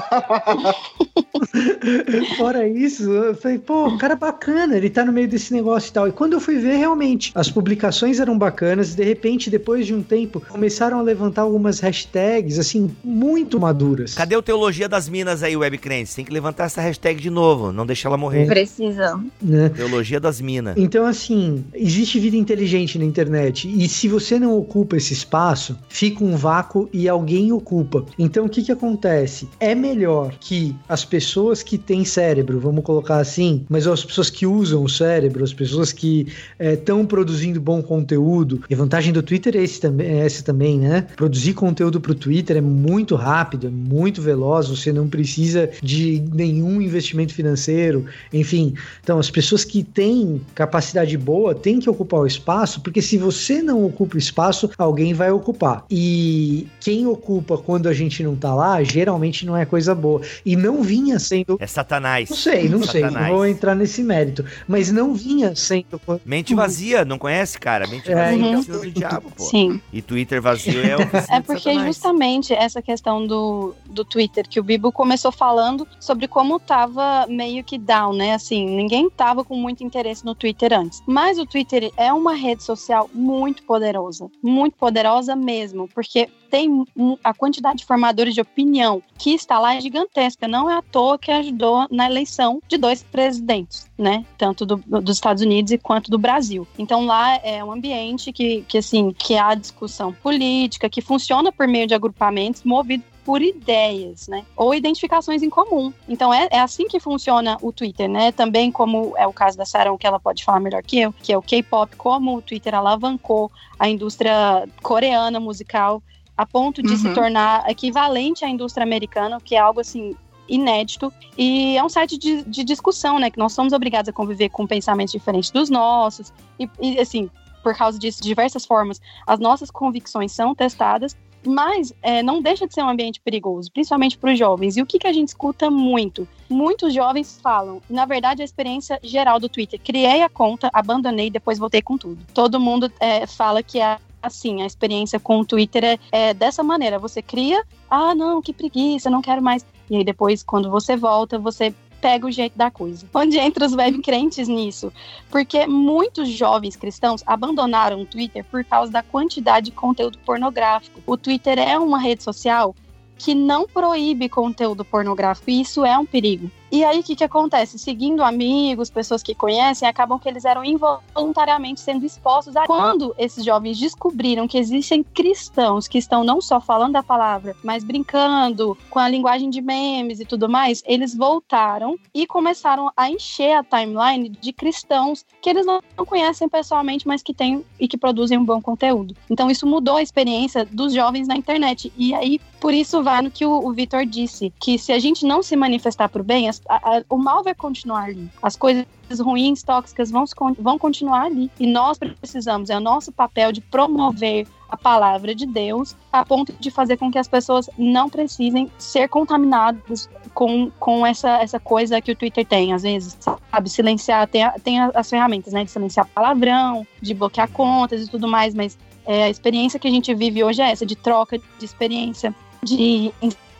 [2.37, 6.07] Fora isso, eu falei, pô, cara bacana, ele tá no meio desse negócio e tal.
[6.07, 10.01] E quando eu fui ver, realmente, as publicações eram bacanas, de repente, depois de um
[10.01, 14.13] tempo, começaram a levantar algumas hashtags, assim, muito maduras.
[14.13, 15.55] Cadê o Teologia das Minas aí,
[15.93, 16.15] webcrentes?
[16.15, 18.47] Tem que levantar essa hashtag de novo, não deixar ela morrer.
[18.47, 19.19] Precisa.
[19.41, 19.69] Né?
[19.69, 20.75] Teologia das Minas.
[20.77, 23.69] Então, assim, existe vida inteligente na internet.
[23.69, 28.05] E se você não ocupa esse espaço, fica um vácuo e alguém ocupa.
[28.17, 29.47] Então, o que, que acontece?
[29.59, 34.45] É melhor que as pessoas que têm cérebro, vamos colocar assim, mas as pessoas que
[34.45, 36.27] usam o cérebro, as pessoas que
[36.59, 38.61] estão produzindo bom conteúdo.
[38.69, 41.07] E a vantagem do Twitter é, esse também, é essa também, né?
[41.15, 46.23] Produzir conteúdo para o Twitter é muito rápido, é muito veloz, você não precisa de
[46.33, 48.73] nenhum investimento financeiro, enfim.
[49.03, 53.61] Então, as pessoas que têm capacidade boa têm que ocupar o espaço, porque se você
[53.61, 55.85] não ocupa o espaço, alguém vai ocupar.
[55.91, 60.21] E quem ocupa quando a gente não tá lá, geralmente não é coisa boa.
[60.45, 61.57] E não vinha sendo.
[61.59, 62.29] É Satanás.
[62.29, 63.33] Não sei, não sei, não Satanás.
[63.33, 64.45] vou entrar nesse mérito.
[64.67, 65.99] Mas não vinha sendo.
[66.25, 67.85] Mente vazia, não conhece, cara?
[67.87, 69.43] Mente É, vazia então- precisa do diabo, pô.
[69.43, 69.81] Sim.
[69.91, 71.01] E Twitter vazio é o
[71.35, 76.59] É porque justamente essa questão do, do Twitter, que o Bibo começou falando sobre como
[76.59, 78.33] tava meio que down, né?
[78.33, 81.01] Assim, ninguém tava com muito interesse no Twitter antes.
[81.05, 84.29] Mas o Twitter é uma rede social muito poderosa.
[84.41, 85.87] Muito poderosa mesmo.
[85.87, 86.85] Porque tem
[87.23, 90.47] a quantidade de formadores de opinião que está lá é gigantesca.
[90.47, 94.25] Não é à toa que ajudou na eleição de dois presidentes, né?
[94.37, 96.67] Tanto do, dos Estados Unidos quanto do Brasil.
[96.77, 101.67] Então lá é um ambiente que, que assim, que há discussão política, que funciona por
[101.67, 104.45] meio de agrupamentos movidos por ideias, né?
[104.55, 105.93] Ou identificações em comum.
[106.07, 108.31] Então é, é assim que funciona o Twitter, né?
[108.31, 111.31] Também como é o caso da Sarah, que ela pode falar melhor que eu, que
[111.31, 116.01] é o K-pop, como o Twitter alavancou a indústria coreana musical
[116.35, 116.97] a ponto de uhum.
[116.97, 120.15] se tornar equivalente à indústria americana, que é algo assim
[120.49, 123.29] inédito e é um site de, de discussão, né?
[123.29, 127.29] Que nós somos obrigados a conviver com pensamentos diferentes dos nossos e, e assim
[127.63, 132.67] por causa disso, de diversas formas, as nossas convicções são testadas mas é, não deixa
[132.67, 134.77] de ser um ambiente perigoso, principalmente para os jovens.
[134.77, 136.27] E o que, que a gente escuta muito?
[136.49, 139.79] Muitos jovens falam, na verdade, a experiência geral do Twitter.
[139.83, 142.19] Criei a conta, abandonei, depois voltei com tudo.
[142.33, 146.63] Todo mundo é, fala que é assim, a experiência com o Twitter é, é dessa
[146.63, 146.97] maneira.
[146.97, 149.65] Você cria, ah, não, que preguiça, não quero mais.
[149.89, 153.07] E aí depois, quando você volta, você pega o jeito da coisa.
[153.13, 154.91] Onde entra os web crentes nisso?
[155.31, 161.01] Porque muitos jovens cristãos abandonaram o Twitter por causa da quantidade de conteúdo pornográfico.
[161.07, 162.75] O Twitter é uma rede social
[163.17, 166.51] que não proíbe conteúdo pornográfico e isso é um perigo.
[166.73, 167.77] E aí, o que, que acontece?
[167.77, 172.65] Seguindo amigos, pessoas que conhecem, acabam que eles eram involuntariamente sendo expostos a.
[172.65, 177.83] Quando esses jovens descobriram que existem cristãos que estão não só falando a palavra, mas
[177.83, 183.55] brincando com a linguagem de memes e tudo mais, eles voltaram e começaram a encher
[183.55, 188.39] a timeline de cristãos que eles não conhecem pessoalmente, mas que têm e que produzem
[188.39, 189.15] um bom conteúdo.
[189.29, 191.93] Então, isso mudou a experiência dos jovens na internet.
[191.95, 195.23] E aí, por isso, vai no que o, o Vitor disse: que se a gente
[195.23, 198.29] não se manifestar o bem, as a, a, o mal vai continuar ali.
[198.41, 198.85] As coisas
[199.19, 200.25] ruins, tóxicas vão,
[200.59, 201.51] vão continuar ali.
[201.59, 206.51] E nós precisamos, é o nosso papel de promover a palavra de Deus a ponto
[206.59, 212.01] de fazer com que as pessoas não precisem ser contaminadas com, com essa, essa coisa
[212.01, 213.69] que o Twitter tem, às vezes, sabe?
[213.69, 215.63] Silenciar, tem, tem as ferramentas, né?
[215.63, 219.91] De silenciar palavrão, de bloquear contas e tudo mais, mas é, a experiência que a
[219.91, 223.11] gente vive hoje é essa, de troca de experiência, de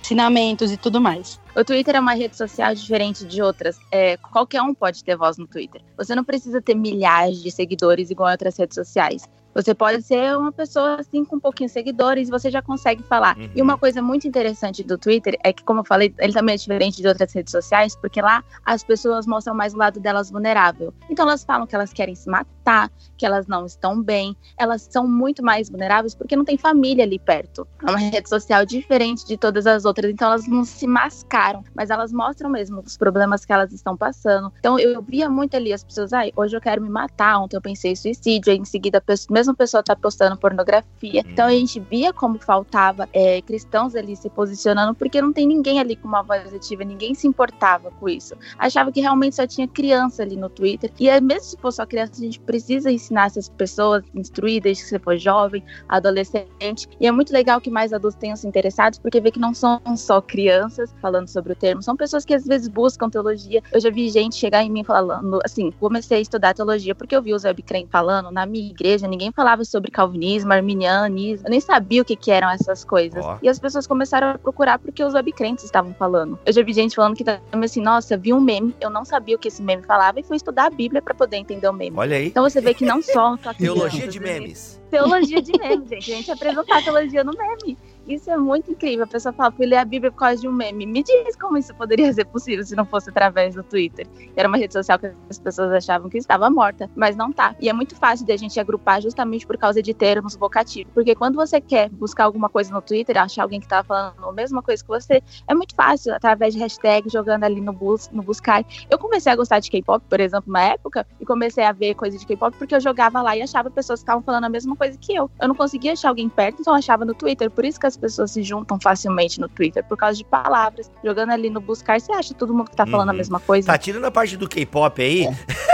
[0.04, 1.39] ensinamentos e tudo mais.
[1.56, 3.78] O Twitter é uma rede social diferente de outras.
[3.89, 5.82] É, qualquer um pode ter voz no Twitter.
[5.98, 9.24] Você não precisa ter milhares de seguidores igual em outras redes sociais.
[9.54, 13.38] Você pode ser uma pessoa assim com um pouquinho de seguidores, você já consegue falar.
[13.38, 13.50] Uhum.
[13.56, 16.58] E uma coisa muito interessante do Twitter é que, como eu falei, ele também é
[16.58, 20.94] diferente de outras redes sociais, porque lá as pessoas mostram mais o lado delas vulnerável.
[21.10, 25.08] Então elas falam que elas querem se matar, que elas não estão bem, elas são
[25.08, 27.68] muito mais vulneráveis porque não tem família ali perto.
[27.86, 31.89] É uma rede social diferente de todas as outras, então elas não se mascaram, mas
[31.89, 34.52] elas mostram mesmo os problemas que elas estão passando.
[34.60, 37.62] Então eu via muito ali as pessoas, ai, hoje eu quero me matar, ontem eu
[37.62, 41.21] pensei em suicídio, aí em seguida a pessoa mesma pessoa está postando pornografia.
[41.21, 41.32] Uhum.
[41.32, 45.79] Então a gente via como faltava é, cristãos ali se posicionando, porque não tem ninguém
[45.79, 48.36] ali com uma voz ativa, ninguém se importava com isso.
[48.58, 50.91] Achava que realmente só tinha criança ali no Twitter.
[50.99, 54.84] E é, mesmo se for só criança, a gente precisa ensinar essas pessoas, instruir desde
[54.84, 56.88] que você for jovem, adolescente.
[56.99, 59.82] E é muito legal que mais adultos tenham se interessado, porque vê que não são
[59.97, 63.62] só crianças falando sobre o termo, são pessoas que às vezes buscam teologia.
[63.71, 67.21] Eu já vi gente chegar em mim falando, assim, comecei a estudar teologia porque eu
[67.21, 72.02] vi os webcrentes falando na minha igreja, ninguém falava sobre calvinismo, arminianismo, eu nem sabia
[72.02, 73.24] o que, que eram essas coisas.
[73.26, 73.38] Oh.
[73.41, 76.39] E as pessoas começaram a procurar porque os webcrentes estavam falando.
[76.46, 79.36] Eu já vi gente falando que também assim, nossa, vi um meme, eu não sabia
[79.36, 81.98] o que esse meme falava e fui estudar a Bíblia para poder entender o meme.
[81.98, 82.28] Olha aí.
[82.28, 83.38] Então você vê que não só.
[83.58, 84.82] Teologia de memes.
[84.89, 86.12] Teologia de memes, gente.
[86.12, 87.78] A gente apresentar a teologia no meme.
[88.08, 89.06] Isso é muito incrível.
[89.06, 90.86] A pessoa fala, fui ler a Bíblia por causa de um meme.
[90.86, 94.06] Me diz como isso poderia ser possível se não fosse através do Twitter.
[94.36, 97.56] Era uma rede social que as pessoas achavam que estava morta, mas não tá.
[97.60, 100.92] E é muito fácil de a gente agrupar justamente por causa de termos vocativos.
[100.94, 104.34] Porque quando você quer buscar alguma coisa no Twitter, achar alguém que tá falando a
[104.34, 108.22] mesma coisa que você, é muito fácil, através de hashtag, jogando ali no, bus, no
[108.22, 108.66] buscar.
[108.89, 112.20] Eu comecei a gostar de K-pop, por exemplo, uma época, e comecei a ver coisas
[112.20, 114.98] de K-pop porque eu jogava lá e achava pessoas que estavam falando a mesma coisa
[114.98, 115.30] que eu.
[115.42, 117.50] Eu não conseguia achar alguém perto, então eu achava no Twitter.
[117.50, 120.91] Por isso que as pessoas se juntam facilmente no Twitter por causa de palavras.
[121.03, 123.15] Jogando ali no buscar, você acha todo mundo que tá falando uhum.
[123.15, 123.67] a mesma coisa?
[123.67, 125.25] Tá tirando a parte do K-pop aí.
[125.25, 125.34] É.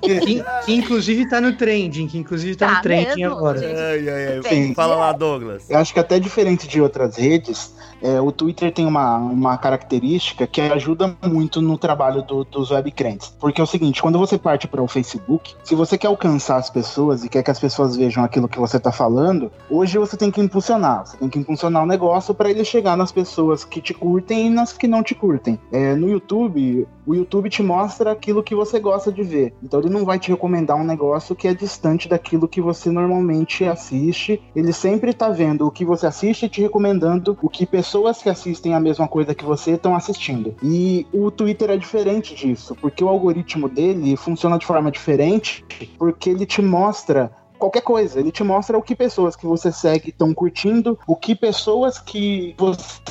[0.00, 3.60] que, que inclusive tá no trending, que inclusive tá, Tá no trending mesmo, agora.
[3.60, 4.42] Ai, ai, ai.
[4.48, 4.74] Sim.
[4.74, 5.68] Fala lá, Douglas.
[5.70, 10.46] Eu acho que até diferente de outras redes, é, o Twitter tem uma, uma característica
[10.46, 13.32] que ajuda muito no trabalho do- dos webcrentes.
[13.38, 16.68] Porque é o seguinte, quando você parte para o Facebook, se você quer alcançar as
[16.68, 20.30] pessoas e quer que as pessoas vejam aquilo que você está falando, hoje você tem
[20.30, 21.06] que impulsionar.
[21.06, 24.50] Você tem que impulsionar o negócio para ele chegar nas pessoas que te curtem e
[24.50, 25.58] nas que não te curtem.
[25.72, 29.54] É, no YouTube, o YouTube te mostra aquilo que você gosta de ver.
[29.62, 33.64] Então ele não vai te recomendar um negócio que é distante daquilo que você normalmente
[33.64, 34.42] assiste.
[34.54, 38.28] Ele sempre tá vendo o que você assiste e te recomendando o que pessoas que
[38.28, 40.54] assistem a mesma coisa que você estão assistindo.
[40.62, 45.64] E o Twitter é diferente disso, porque o algoritmo dele funciona de forma diferente,
[45.98, 48.18] porque ele te mostra qualquer coisa.
[48.20, 52.54] Ele te mostra o que pessoas que você segue estão curtindo, o que pessoas que
[52.58, 53.06] você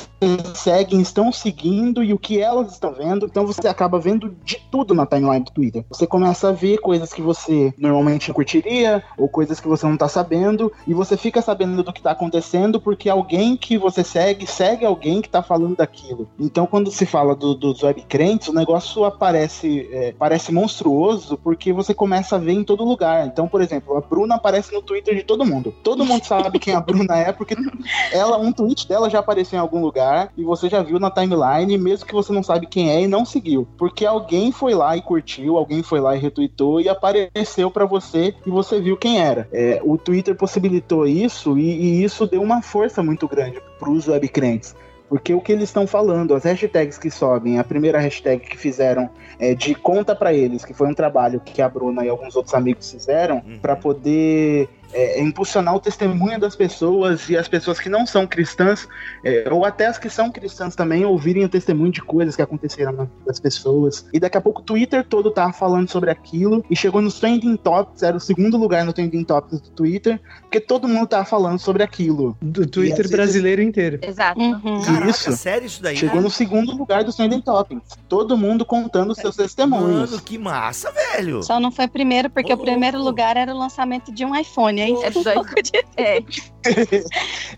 [0.54, 3.26] seguem estão seguindo e o que elas estão vendo.
[3.26, 5.84] Então você acaba vendo de tudo na timeline do Twitter.
[5.90, 10.08] Você começa a ver coisas que você normalmente curtiria ou coisas que você não tá
[10.08, 14.86] sabendo e você fica sabendo do que tá acontecendo porque alguém que você segue segue
[14.86, 16.28] alguém que tá falando daquilo.
[16.38, 21.92] Então quando se fala do- dos webcrentes, o negócio aparece é, parece monstruoso porque você
[21.92, 23.26] começa a ver em todo lugar.
[23.26, 25.74] Então, por exemplo, a Bruna aparece no Twitter de todo mundo.
[25.82, 27.56] Todo mundo sabe quem a Bruna é porque
[28.12, 31.76] ela um tweet dela já apareceu em algum lugar e você já viu na timeline,
[31.78, 35.02] mesmo que você não sabe quem é e não seguiu, porque alguém foi lá e
[35.02, 39.48] curtiu, alguém foi lá e retweetou e apareceu pra você e você viu quem era.
[39.52, 44.74] É, o Twitter possibilitou isso e, e isso deu uma força muito grande pros webcrentes.
[45.08, 49.08] Porque o que eles estão falando, as hashtags que sobem, a primeira hashtag que fizeram
[49.38, 52.54] é de conta pra eles, que foi um trabalho que a Bruna e alguns outros
[52.54, 53.58] amigos fizeram Uhum.
[53.60, 58.88] pra poder é, impulsionar o testemunho das pessoas e as pessoas que não são cristãs,
[59.24, 62.92] é, ou até as que são cristãs também, ouvirem o testemunho de coisas que aconteceram
[62.92, 64.06] na vida das pessoas.
[64.12, 67.56] E daqui a pouco o Twitter todo tava falando sobre aquilo e chegou nos trending
[67.56, 71.58] topics, era o segundo lugar no trending topics do Twitter, porque todo mundo tava falando
[71.58, 72.36] sobre aquilo.
[72.40, 73.98] Do Twitter vezes- brasileiro inteiro.
[74.02, 74.40] Exato.
[74.40, 74.82] Uhum.
[74.84, 75.32] Caraca, Isso.
[75.32, 75.96] sério isso daí?
[75.96, 77.96] Chegou no segundo lugar dos trending topics.
[78.08, 80.10] Todo mundo contando seus testemunhos.
[80.10, 81.42] Mano, que massa, velho.
[81.42, 83.10] Só não foi primeiro, porque Ô, o primeiro louco.
[83.10, 84.75] lugar era o lançamento de um iPhone.
[84.82, 85.32] Aí É é doido.
[85.34, 85.70] pouco de...
[85.96, 86.22] É.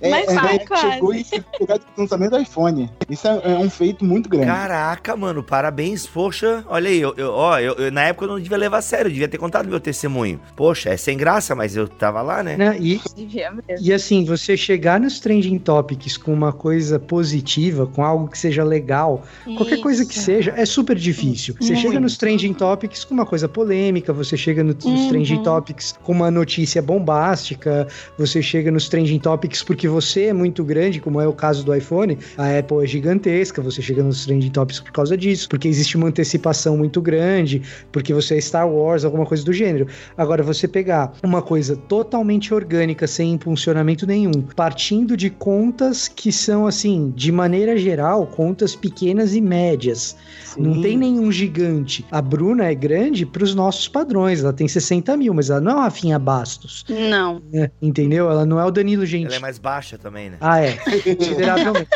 [0.00, 0.92] É, Mas é, vai, é, quase.
[0.92, 1.24] chegou em
[1.60, 2.90] lugar do lançamento do iPhone.
[3.08, 4.46] Isso é, é um feito muito grande.
[4.46, 6.62] Caraca, mano, parabéns, poxa.
[6.68, 9.06] Olha aí, eu, eu- ó, eu, eu- na época eu não devia levar a sério,
[9.08, 10.38] eu devia ter contado meu testemunho.
[10.54, 12.56] Poxa, é sem graça, mas eu tava lá, né?
[12.56, 12.76] Né?
[12.78, 13.00] E.
[13.80, 18.62] E assim, você chegar nos trending topics com uma coisa positiva, com algo que seja
[18.62, 19.22] legal,
[19.56, 20.22] qualquer coisa que Isso.
[20.24, 21.54] seja, é super difícil.
[21.58, 21.86] Você Muito.
[21.86, 25.08] chega nos trending topics com uma coisa polêmica, você chega no- nos Uhum.
[25.08, 30.62] trending topics com uma notícia bombástica, você chega nos trending topics porque você é muito
[30.62, 34.50] grande, como é o caso do iPhone, a Apple é gigantesca, você chega nos trending
[34.50, 39.04] topics por causa disso, porque existe uma antecipação muito grande, porque você é Star Wars,
[39.04, 39.86] alguma coisa do gênero.
[40.16, 46.66] Agora, você pegar uma coisa totalmente orgânica, sem impulsionamento nenhum, partindo de contas que são,
[46.66, 50.16] assim, de maneira geral, contas pequenas e médias.
[50.58, 50.82] Não Sim.
[50.82, 52.04] tem nenhum gigante.
[52.10, 55.72] A Bruna é grande para os nossos padrões, ela tem 60 mil, mas ela não
[55.72, 57.42] é uma Rafinha Bastos, Não.
[57.52, 57.70] né?
[57.80, 58.30] entendeu?
[58.30, 59.34] Ela não é o Danilo Ela Gentili.
[59.34, 60.36] é mais baixa também, né?
[60.40, 60.72] Ah, é.
[61.14, 61.88] Consideravelmente.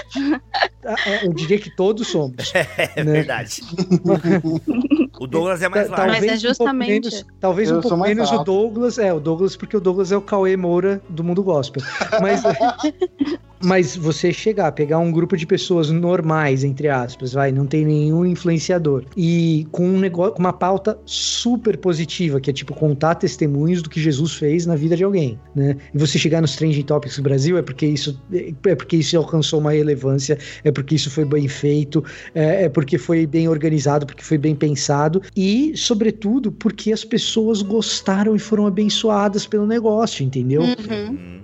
[0.85, 2.37] Ah, é, Eu diria que todos somos.
[2.97, 3.13] É né?
[3.13, 3.63] verdade.
[5.19, 6.07] o Douglas é mais largo.
[6.13, 8.45] Mas é um pouco justamente- menos- talvez Eu um pouco menos o alto.
[8.45, 8.99] Douglas.
[8.99, 11.83] É, o Douglas, porque o Douglas é o Cauê Moura do mundo gospel.
[12.21, 12.43] Mas,
[13.63, 18.25] mas você chegar, pegar um grupo de pessoas normais, entre aspas, vai, não tem nenhum
[18.27, 23.91] influenciador, e com um negócio, uma pauta super positiva, que é tipo contar testemunhos do
[23.91, 25.77] que Jesus fez na vida de alguém, né?
[25.95, 28.21] E você chegar nos trending topics do Brasil é porque isso
[28.65, 32.99] é porque isso alcançou uma relevância, é porque isso foi bem feito, é, é porque
[32.99, 38.67] foi bem organizado, porque foi bem pensado e, sobretudo, porque as pessoas gostaram e foram
[38.67, 40.63] abençoadas pelo negócio, entendeu?
[40.63, 41.43] Uhum.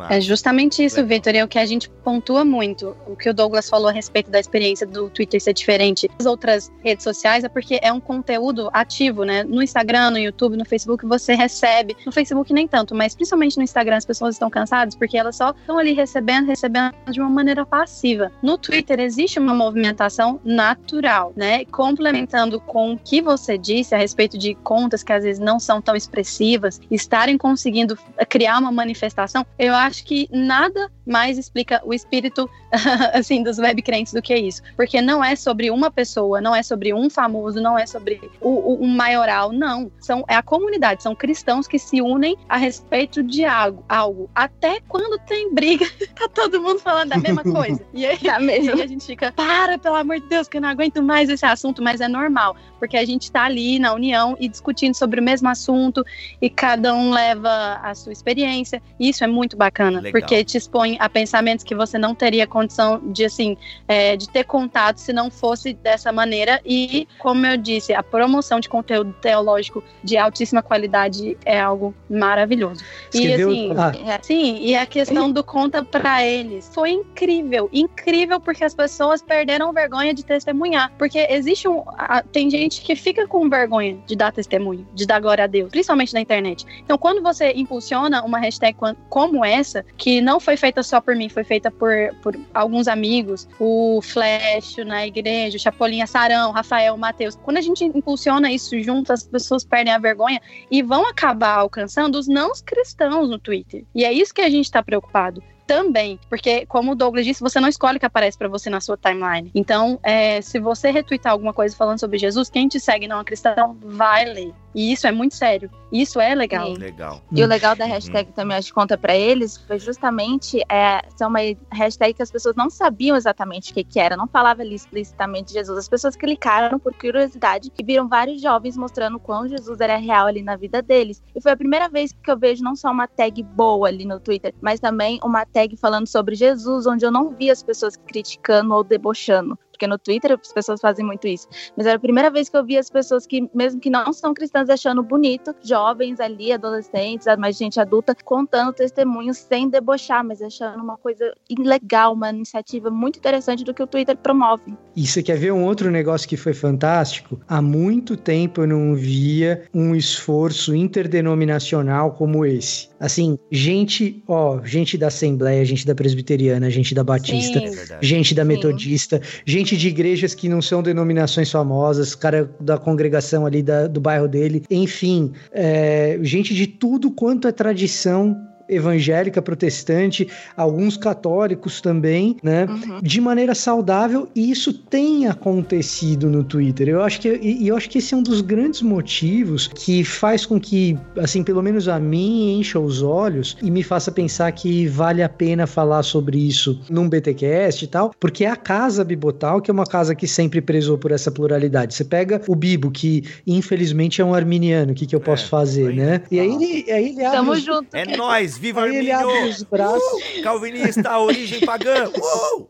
[0.00, 0.14] Massa.
[0.14, 1.04] É justamente isso.
[1.04, 2.96] Vitor, e é o que a gente pontua muito.
[3.06, 6.72] O que o Douglas falou a respeito da experiência do Twitter ser diferente das outras
[6.82, 9.44] redes sociais é porque é um conteúdo ativo, né?
[9.44, 11.96] No Instagram, no YouTube, no Facebook, você recebe.
[12.06, 15.50] No Facebook nem tanto, mas principalmente no Instagram as pessoas estão cansadas porque elas só
[15.50, 18.32] estão ali recebendo, recebendo de uma maneira passiva.
[18.42, 21.64] No Twitter existe uma movimentação natural, né?
[21.66, 25.82] Complementando com o que você disse a respeito de contas que às vezes não são
[25.82, 32.48] tão expressivas, estarem conseguindo criar uma manifestação, eu acho que nada mais explica o espírito
[33.12, 36.62] assim dos web crentes do que isso, porque não é sobre uma pessoa, não é
[36.62, 39.90] sobre um famoso, não é sobre o, o, o maioral, não.
[40.00, 44.30] São é a comunidade, são cristãos que se unem a respeito de algo, algo.
[44.34, 47.84] Até quando tem briga, tá todo mundo falando da mesma coisa.
[47.92, 48.70] E aí, tá mesmo.
[48.70, 51.28] E aí a gente fica, para, pelo amor de Deus, que eu não aguento mais
[51.28, 55.20] esse assunto, mas é normal, porque a gente tá ali na união e discutindo sobre
[55.20, 56.04] o mesmo assunto
[56.40, 58.82] e cada um leva a sua experiência.
[58.98, 60.20] E isso é muito bacana, Legal.
[60.20, 63.56] porque te expõe a pensamentos que você não teria condição de assim,
[63.88, 66.60] é, de ter contato se não fosse dessa maneira.
[66.64, 72.84] E, como eu disse, a promoção de conteúdo teológico de altíssima qualidade é algo maravilhoso.
[73.12, 73.50] Escreveu...
[73.50, 74.12] E assim, ah.
[74.12, 79.22] é, sim, e a questão do conta para eles foi incrível, incrível porque as pessoas
[79.22, 84.14] perderam vergonha de testemunhar, porque existe um, a, tem gente que fica com vergonha de
[84.14, 86.66] dar testemunho, de dar glória a Deus, principalmente na internet.
[86.84, 88.76] Então, quando você impulsiona uma hashtag
[89.08, 93.48] como essa, que não foi feita só por mim, foi feita por, por alguns amigos,
[93.58, 97.36] o Flash na igreja, o Chapolin, a Sarão, Rafael, Matheus.
[97.36, 100.40] Quando a gente impulsiona isso junto, as pessoas perdem a vergonha
[100.70, 103.84] e vão acabar alcançando os não cristãos no Twitter.
[103.94, 107.60] E é isso que a gente está preocupado também, porque como o Douglas disse, você
[107.60, 109.52] não escolhe o que aparece para você na sua timeline.
[109.54, 113.24] Então, é, se você retweetar alguma coisa falando sobre Jesus, quem te segue não é
[113.24, 114.52] cristão, vai ler.
[114.74, 115.70] E isso é muito sério.
[115.92, 116.72] Isso é legal.
[116.72, 117.20] Legal.
[117.32, 118.34] E o legal da hashtag uhum.
[118.34, 121.40] também, acho que conta para eles, foi justamente é, ser uma
[121.72, 125.52] hashtag que as pessoas não sabiam exatamente o que, que era, não falava ali explicitamente
[125.52, 125.76] Jesus.
[125.76, 130.42] As pessoas clicaram por curiosidade e viram vários jovens mostrando quão Jesus era real ali
[130.42, 131.22] na vida deles.
[131.34, 134.20] E foi a primeira vez que eu vejo não só uma tag boa ali no
[134.20, 138.74] Twitter, mas também uma tag falando sobre Jesus, onde eu não vi as pessoas criticando
[138.74, 141.48] ou debochando porque no Twitter as pessoas fazem muito isso.
[141.74, 144.34] Mas era a primeira vez que eu vi as pessoas que, mesmo que não são
[144.34, 150.82] cristãs, achando bonito, jovens ali, adolescentes, mais gente adulta, contando testemunhos sem debochar, mas achando
[150.82, 154.76] uma coisa legal, uma iniciativa muito interessante do que o Twitter promove.
[154.94, 157.40] E você quer ver um outro negócio que foi fantástico?
[157.48, 162.90] Há muito tempo eu não via um esforço interdenominacional como esse.
[163.00, 168.44] Assim, gente, ó, gente da Assembleia, gente da Presbiteriana, gente da Batista, Sim, gente da
[168.44, 173.86] Metodista, gente gente de igrejas que não são denominações famosas, cara da congregação ali da,
[173.86, 178.36] do bairro dele, enfim, é, gente de tudo quanto é tradição
[178.70, 182.66] evangélica, protestante, alguns católicos também, né?
[182.66, 183.00] Uhum.
[183.02, 186.88] De maneira saudável, e isso tem acontecido no Twitter.
[186.88, 190.46] Eu acho que e, eu acho que esse é um dos grandes motivos que faz
[190.46, 194.86] com que, assim, pelo menos a mim encha os olhos e me faça pensar que
[194.86, 199.60] vale a pena falar sobre isso num BTcast e tal, porque é a casa Bibotal,
[199.60, 201.94] que é uma casa que sempre prezou por essa pluralidade.
[201.94, 205.48] Você pega o Bibo, que infelizmente é um arminiano, o que, que eu posso é,
[205.48, 206.22] fazer, né?
[206.30, 207.62] E aí ele, aí ele abre Tamo os...
[207.62, 207.94] junto.
[207.94, 209.02] É nós, viva Aí Arminio!
[209.02, 210.02] Ele abre os braços.
[210.02, 212.08] Uh, calvinista, origem pagã!
[212.08, 212.68] Uh!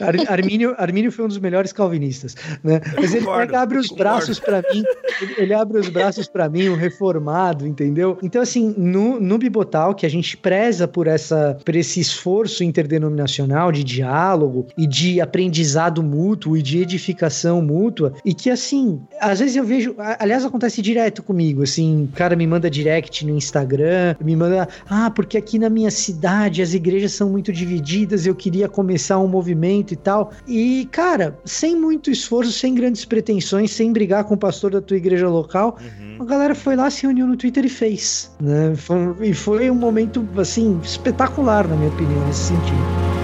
[0.00, 2.80] Ar, Armínio, Armínio foi um dos melhores calvinistas, né?
[2.96, 4.10] Mas ele, concordo, ele abre os concordo.
[4.10, 4.82] braços para mim,
[5.20, 8.18] ele, ele, abre os braços para mim, um reformado, entendeu?
[8.22, 13.70] Então, assim, no, no Bibotal, que a gente preza por, essa, por esse esforço interdenominacional
[13.70, 19.54] de diálogo e de aprendizado mútuo e de edificação mútua, e que, assim, às vezes
[19.54, 24.34] eu vejo, aliás, acontece direto comigo, assim, o cara me manda direct no Instagram, me
[24.34, 29.18] manda, ah, porque aqui na minha cidade as igrejas são muito divididas, eu queria começar
[29.18, 30.32] um movimento e tal.
[30.48, 34.96] E, cara, sem muito esforço, sem grandes pretensões, sem brigar com o pastor da tua
[34.96, 36.16] igreja local, uhum.
[36.20, 38.74] a galera foi lá, se reuniu no Twitter e fez, né?
[38.74, 43.21] Foi, e foi um momento, assim, espetacular, na minha opinião, nesse sentido.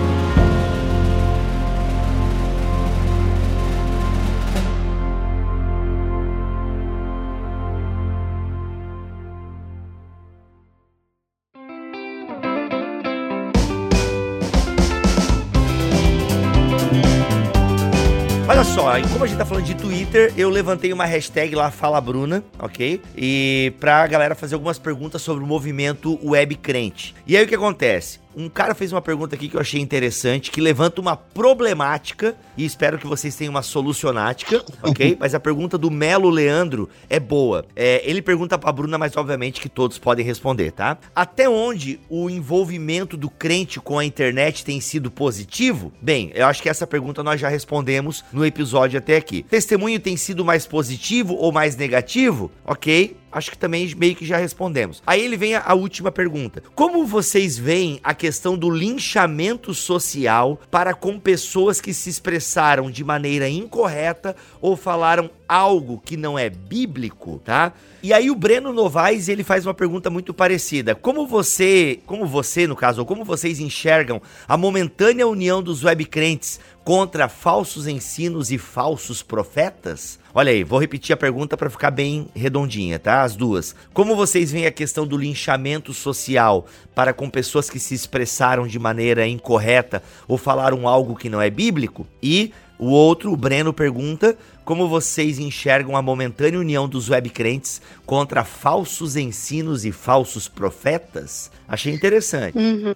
[19.38, 23.00] Tá falando de Twitter, eu levantei uma hashtag lá, Fala Bruna, ok?
[23.16, 27.14] E pra galera fazer algumas perguntas sobre o movimento web crente.
[27.24, 28.18] E aí o que acontece?
[28.36, 32.64] Um cara fez uma pergunta aqui que eu achei interessante, que levanta uma problemática, e
[32.64, 35.16] espero que vocês tenham uma solucionática, ok?
[35.18, 37.64] Mas a pergunta do Melo Leandro é boa.
[37.74, 40.98] É, ele pergunta pra Bruna, mas obviamente que todos podem responder, tá?
[41.14, 45.92] Até onde o envolvimento do crente com a internet tem sido positivo?
[46.00, 49.42] Bem, eu acho que essa pergunta nós já respondemos no episódio até aqui.
[49.42, 52.50] Testemunho tem sido mais positivo ou mais negativo?
[52.64, 55.02] Ok acho que também meio que já respondemos.
[55.06, 56.62] Aí ele vem a, a, última pergunta.
[56.74, 63.04] Como vocês veem a questão do linchamento social para com pessoas que se expressaram de
[63.04, 67.72] maneira incorreta ou falaram algo que não é bíblico, tá?
[68.02, 70.94] E aí o Breno Novaes, ele faz uma pergunta muito parecida.
[70.94, 76.60] Como você, como você no caso, ou como vocês enxergam a momentânea união dos webcrentes
[76.84, 80.18] contra falsos ensinos e falsos profetas?
[80.34, 83.22] Olha aí, vou repetir a pergunta para ficar bem redondinha, tá?
[83.22, 83.74] As duas.
[83.92, 88.78] Como vocês veem a questão do linchamento social para com pessoas que se expressaram de
[88.78, 92.06] maneira incorreta ou falaram algo que não é bíblico?
[92.22, 94.38] E o outro, o Breno, pergunta
[94.68, 101.50] como vocês enxergam a momentânea união dos webcrentes contra falsos ensinos e falsos profetas?
[101.66, 102.58] Achei interessante.
[102.58, 102.94] Uhum.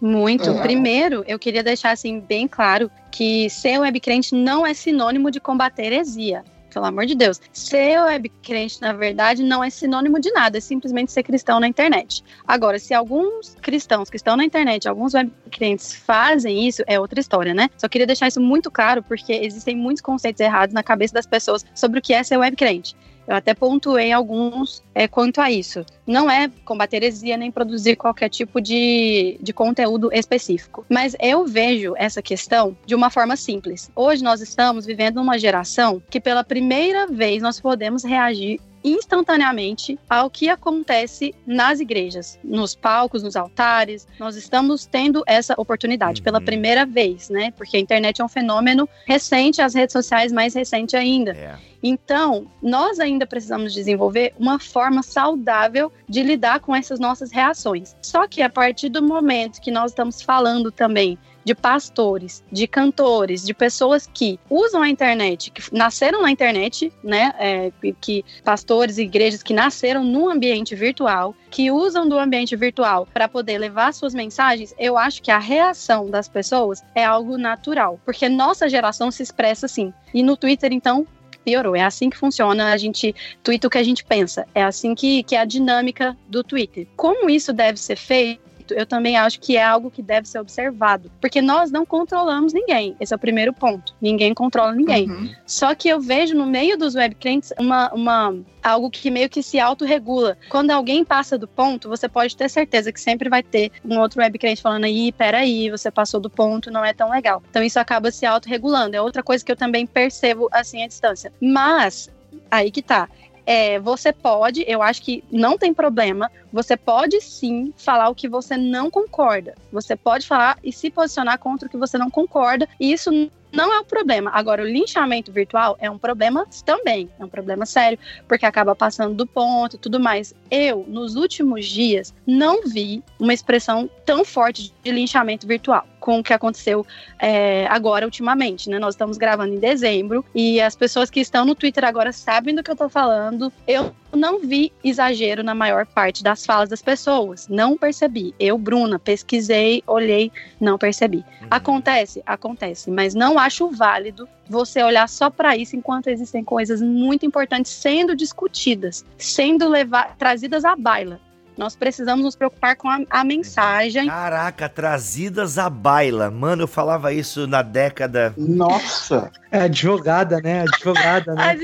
[0.00, 0.50] Muito.
[0.50, 0.60] É.
[0.62, 5.92] Primeiro, eu queria deixar assim bem claro que ser webcrente não é sinônimo de combater
[5.92, 6.42] heresia
[6.72, 7.40] pelo amor de Deus.
[7.52, 12.24] Ser webcrente, na verdade, não é sinônimo de nada, é simplesmente ser cristão na internet.
[12.46, 17.54] Agora, se alguns cristãos que estão na internet, alguns webcrentes fazem isso, é outra história,
[17.54, 17.68] né?
[17.76, 21.64] Só queria deixar isso muito claro, porque existem muitos conceitos errados na cabeça das pessoas
[21.74, 22.96] sobre o que é ser webcrente.
[23.26, 25.84] Eu até pontuei alguns é, quanto a isso.
[26.06, 30.84] Não é combater heresia nem produzir qualquer tipo de, de conteúdo específico.
[30.88, 33.90] Mas eu vejo essa questão de uma forma simples.
[33.94, 40.30] Hoje nós estamos vivendo uma geração que pela primeira vez nós podemos reagir instantaneamente ao
[40.30, 44.06] que acontece nas igrejas, nos palcos, nos altares.
[44.18, 46.24] Nós estamos tendo essa oportunidade uhum.
[46.24, 47.50] pela primeira vez, né?
[47.52, 51.32] Porque a internet é um fenômeno recente, as redes sociais mais recente ainda.
[51.32, 51.72] É.
[51.82, 57.96] Então, nós ainda precisamos desenvolver uma forma saudável de lidar com essas nossas reações.
[58.00, 63.44] Só que a partir do momento que nós estamos falando também de pastores, de cantores,
[63.44, 67.32] de pessoas que usam a internet, que nasceram na internet, né?
[67.38, 73.06] É, que pastores e igrejas que nasceram no ambiente virtual, que usam do ambiente virtual
[73.12, 78.00] para poder levar suas mensagens, eu acho que a reação das pessoas é algo natural,
[78.04, 79.92] porque nossa geração se expressa assim.
[80.14, 81.06] E no Twitter, então,
[81.44, 81.76] piorou.
[81.76, 84.46] É assim que funciona, a gente twitta o que a gente pensa.
[84.54, 86.86] É assim que, que é a dinâmica do Twitter.
[86.96, 88.40] Como isso deve ser feito?
[88.72, 91.10] Eu também acho que é algo que deve ser observado.
[91.20, 92.96] Porque nós não controlamos ninguém.
[93.00, 93.94] Esse é o primeiro ponto.
[94.00, 95.10] Ninguém controla ninguém.
[95.10, 95.30] Uhum.
[95.46, 99.58] Só que eu vejo no meio dos webcrentes uma, uma algo que meio que se
[99.58, 100.36] autorregula.
[100.48, 104.20] Quando alguém passa do ponto, você pode ter certeza que sempre vai ter um outro
[104.20, 107.42] webcrente falando aí, peraí, você passou do ponto, não é tão legal.
[107.50, 108.96] Então isso acaba se autorregulando.
[108.96, 111.32] É outra coisa que eu também percebo assim à distância.
[111.40, 112.10] Mas
[112.50, 113.08] aí que tá
[113.46, 118.28] é, você pode, eu acho que não tem problema, você pode sim falar o que
[118.28, 119.54] você não concorda.
[119.72, 123.10] Você pode falar e se posicionar contra o que você não concorda, e isso
[123.52, 124.30] não é um problema.
[124.32, 129.14] Agora, o linchamento virtual é um problema também, é um problema sério, porque acaba passando
[129.14, 130.34] do ponto e tudo mais.
[130.50, 136.22] Eu, nos últimos dias, não vi uma expressão tão forte de linchamento virtual com o
[136.22, 136.84] que aconteceu
[137.18, 138.78] é, agora, ultimamente, né?
[138.78, 142.62] Nós estamos gravando em dezembro e as pessoas que estão no Twitter agora sabem do
[142.62, 143.52] que eu tô falando.
[143.66, 147.46] Eu não vi exagero na maior parte das falas das pessoas.
[147.48, 148.34] Não percebi.
[148.38, 150.30] Eu, Bruna, pesquisei, olhei,
[150.60, 151.18] não percebi.
[151.18, 151.46] Uhum.
[151.50, 152.22] Acontece?
[152.26, 152.90] Acontece.
[152.90, 158.16] Mas não acho válido você olhar só para isso enquanto existem coisas muito importantes sendo
[158.16, 161.20] discutidas, sendo levar, trazidas à baila.
[161.56, 164.06] Nós precisamos nos preocupar com a, a, mensagem.
[164.06, 166.30] Caraca, trazidas à baila.
[166.30, 168.34] Mano, eu falava isso na década.
[168.36, 169.30] Nossa!
[169.50, 170.62] É advogada, né?
[170.62, 171.58] Advogada, né?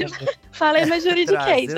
[0.53, 1.73] Falei no juridiquês.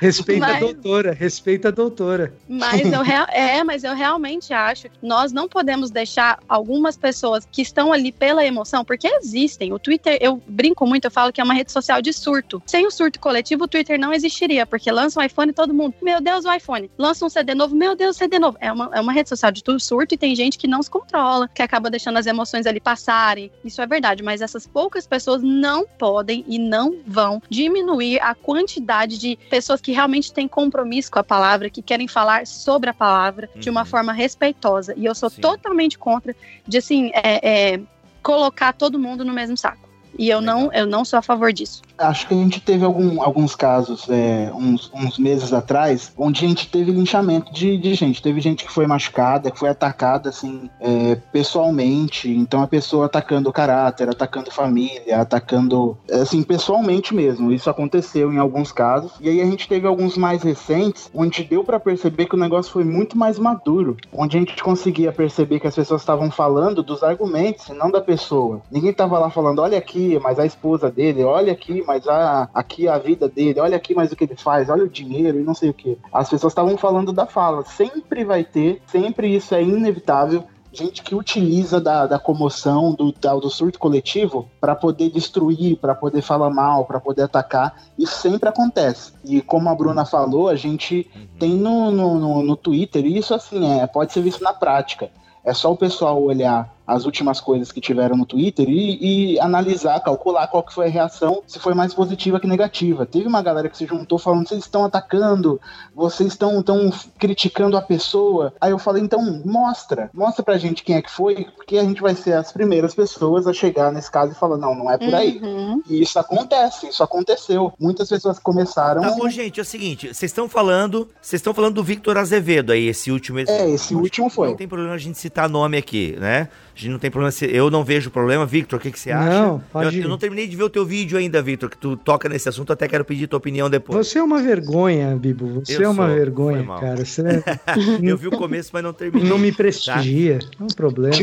[0.00, 2.32] respeita mas, a doutora, respeita a doutora.
[2.46, 3.00] Mas eu
[3.32, 8.12] é, mas eu realmente acho que nós não podemos deixar algumas pessoas que estão ali
[8.12, 9.72] pela emoção, porque existem.
[9.72, 12.62] O Twitter, eu brinco muito, eu falo que é uma rede social de surto.
[12.66, 15.94] Sem o surto coletivo, o Twitter não existiria, porque lança um iPhone e todo mundo,
[16.02, 16.90] meu Deus, o iPhone.
[16.98, 18.56] Lança um CD novo, meu Deus, CD novo.
[18.60, 20.90] É uma, é uma rede social de tudo surto e tem gente que não se
[20.90, 23.50] controla, que acaba deixando as emoções ali passarem.
[23.64, 28.34] Isso é verdade, mas essas poucas pessoas não podem e não vão diminuir diminuir a
[28.34, 32.94] quantidade de pessoas que realmente têm compromisso com a palavra, que querem falar sobre a
[32.94, 33.60] palavra uhum.
[33.60, 33.86] de uma uhum.
[33.86, 34.94] forma respeitosa.
[34.96, 35.40] E eu sou Sim.
[35.40, 36.34] totalmente contra
[36.66, 37.80] de assim é, é,
[38.22, 39.88] colocar todo mundo no mesmo saco.
[40.18, 41.82] E eu não, eu não sou a favor disso.
[42.00, 46.48] Acho que a gente teve algum, alguns casos, é, uns, uns meses atrás, onde a
[46.48, 48.22] gente teve linchamento de, de gente.
[48.22, 52.30] Teve gente que foi machucada, que foi atacada, assim, é, pessoalmente.
[52.30, 57.52] Então a pessoa atacando o caráter, atacando família, atacando, assim, pessoalmente mesmo.
[57.52, 59.12] Isso aconteceu em alguns casos.
[59.20, 62.72] E aí a gente teve alguns mais recentes, onde deu para perceber que o negócio
[62.72, 63.96] foi muito mais maduro.
[64.10, 68.00] Onde a gente conseguia perceber que as pessoas estavam falando dos argumentos, e não da
[68.00, 68.62] pessoa.
[68.70, 72.86] Ninguém tava lá falando, olha aqui, mas a esposa dele, olha aqui, mas a, aqui
[72.86, 75.54] a vida dele, olha aqui mais o que ele faz, olha o dinheiro e não
[75.54, 75.98] sei o que.
[76.12, 77.64] As pessoas estavam falando da fala.
[77.64, 83.34] Sempre vai ter, sempre isso é inevitável gente que utiliza da, da comoção, do, da,
[83.34, 87.74] do surto coletivo, para poder destruir, para poder falar mal, para poder atacar.
[87.98, 89.12] Isso sempre acontece.
[89.24, 91.26] E como a Bruna falou, a gente uhum.
[91.40, 95.10] tem no, no, no, no Twitter, isso assim, é, pode ser visto na prática.
[95.44, 100.00] É só o pessoal olhar as últimas coisas que tiveram no Twitter e, e, analisar,
[100.00, 103.06] calcular qual que foi a reação, se foi mais positiva que negativa.
[103.06, 105.60] Teve uma galera que se juntou falando, vocês estão atacando,
[105.94, 108.52] vocês estão estão criticando a pessoa.
[108.60, 112.00] Aí eu falei, então mostra, mostra pra gente quem é que foi, porque a gente
[112.00, 115.14] vai ser as primeiras pessoas a chegar nesse caso e falar, não, não é por
[115.14, 115.40] aí.
[115.42, 115.82] Uhum.
[115.88, 117.72] E isso acontece, isso aconteceu.
[117.78, 119.02] Muitas pessoas começaram...
[119.02, 122.72] Tá bom, gente, é o seguinte, vocês estão falando, vocês estão falando do Victor Azevedo
[122.72, 123.38] aí, esse último...
[123.38, 124.48] É, esse último foi.
[124.48, 126.48] Não tem problema a gente citar nome aqui, né?
[126.80, 127.34] Gente não tem problema.
[127.42, 128.46] Eu não vejo problema.
[128.46, 129.28] Victor, o que, que você acha?
[129.28, 131.94] Não, pode eu, eu não terminei de ver o teu vídeo ainda, Victor, que tu
[131.96, 132.72] toca nesse assunto.
[132.72, 134.06] Até quero pedir tua opinião depois.
[134.06, 135.60] Você é uma vergonha, Bibo.
[135.60, 137.04] Você eu é uma sou, vergonha, cara.
[137.04, 137.20] Você...
[137.70, 139.28] É- eu vi o começo, mas não terminei.
[139.28, 140.38] Não me prestigia.
[140.38, 140.46] Tá?
[140.60, 141.16] É um problema.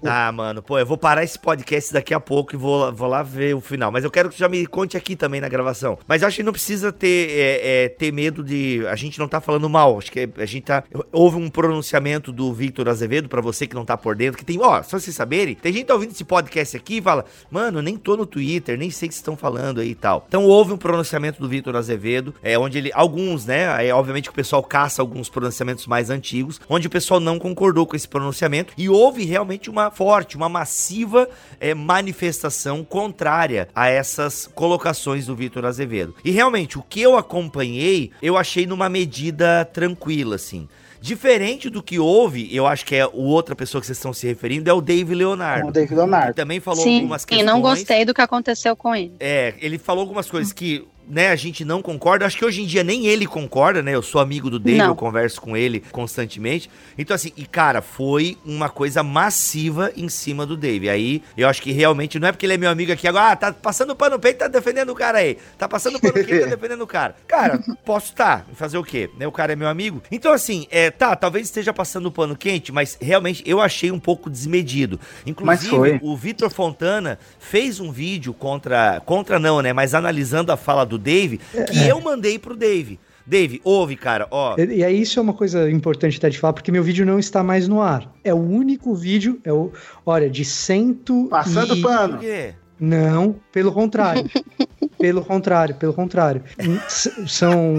[0.00, 0.62] tá, mano.
[0.62, 3.60] Pô, eu vou parar esse podcast daqui a pouco e vou, vou lá ver o
[3.60, 3.90] final.
[3.90, 5.98] Mas eu quero que tu já me conte aqui também na gravação.
[6.06, 8.86] Mas acho que não precisa ter, é, é, ter medo de.
[8.86, 9.98] A gente não tá falando mal.
[9.98, 10.84] Acho que a gente tá.
[11.12, 14.60] Houve um pronunciamento do Victor Azevedo, para você que não tá por dentro, que tem.
[14.60, 17.82] Ó, só vocês saberem, tem gente gente tá ouvindo esse podcast aqui e fala, mano,
[17.82, 20.24] nem tô no Twitter, nem sei o que estão falando aí e tal.
[20.28, 24.30] Então houve um pronunciamento do Vitor Azevedo, é onde ele, alguns, né, aí obviamente que
[24.30, 28.72] o pessoal caça alguns pronunciamentos mais antigos, onde o pessoal não concordou com esse pronunciamento
[28.76, 31.28] e houve realmente uma forte, uma massiva
[31.58, 36.14] é, manifestação contrária a essas colocações do Vitor Azevedo.
[36.24, 40.68] E realmente, o que eu acompanhei, eu achei numa medida tranquila, assim.
[41.00, 44.26] Diferente do que houve, eu acho que é o outra pessoa que vocês estão se
[44.26, 45.68] referindo, é o Dave Leonardo.
[45.68, 46.34] O Dave Leonardo.
[46.34, 47.42] também falou Sim, algumas questões.
[47.42, 49.14] E não gostei do que aconteceu com ele.
[49.18, 52.24] É, ele falou algumas coisas que né, a gente não concorda.
[52.24, 53.94] Acho que hoje em dia nem ele concorda, né?
[53.94, 54.88] Eu sou amigo do Dave, não.
[54.88, 56.70] eu converso com ele constantemente.
[56.96, 60.88] Então, assim, e cara, foi uma coisa massiva em cima do Dave.
[60.88, 63.36] Aí eu acho que realmente não é porque ele é meu amigo aqui agora, ah,
[63.36, 65.36] tá passando pano no peito, tá defendendo o cara aí.
[65.58, 67.16] Tá passando pano no peito, tá defendendo o cara.
[67.26, 69.10] Cara, posso tá, fazer o quê?
[69.18, 70.02] Né, o cara é meu amigo.
[70.10, 74.30] Então, assim, é, tá, talvez esteja passando pano quente, mas realmente eu achei um pouco
[74.30, 75.00] desmedido.
[75.26, 79.00] Inclusive, o Vitor Fontana fez um vídeo contra.
[79.04, 79.72] Contra não, né?
[79.72, 81.90] Mas analisando a fala do Dave, que é.
[81.90, 82.98] eu mandei pro Dave.
[83.26, 84.56] Dave, ouve, cara, ó.
[84.58, 87.18] E, e aí isso é uma coisa importante até de falar, porque meu vídeo não
[87.18, 88.12] está mais no ar.
[88.24, 89.72] É o único vídeo, é o,
[90.04, 91.80] olha, de cento Passando e...
[91.80, 92.14] pano.
[92.14, 92.54] Por quê?
[92.80, 94.24] Não, pelo contrário.
[94.98, 96.42] pelo contrário, pelo contrário.
[96.88, 97.74] São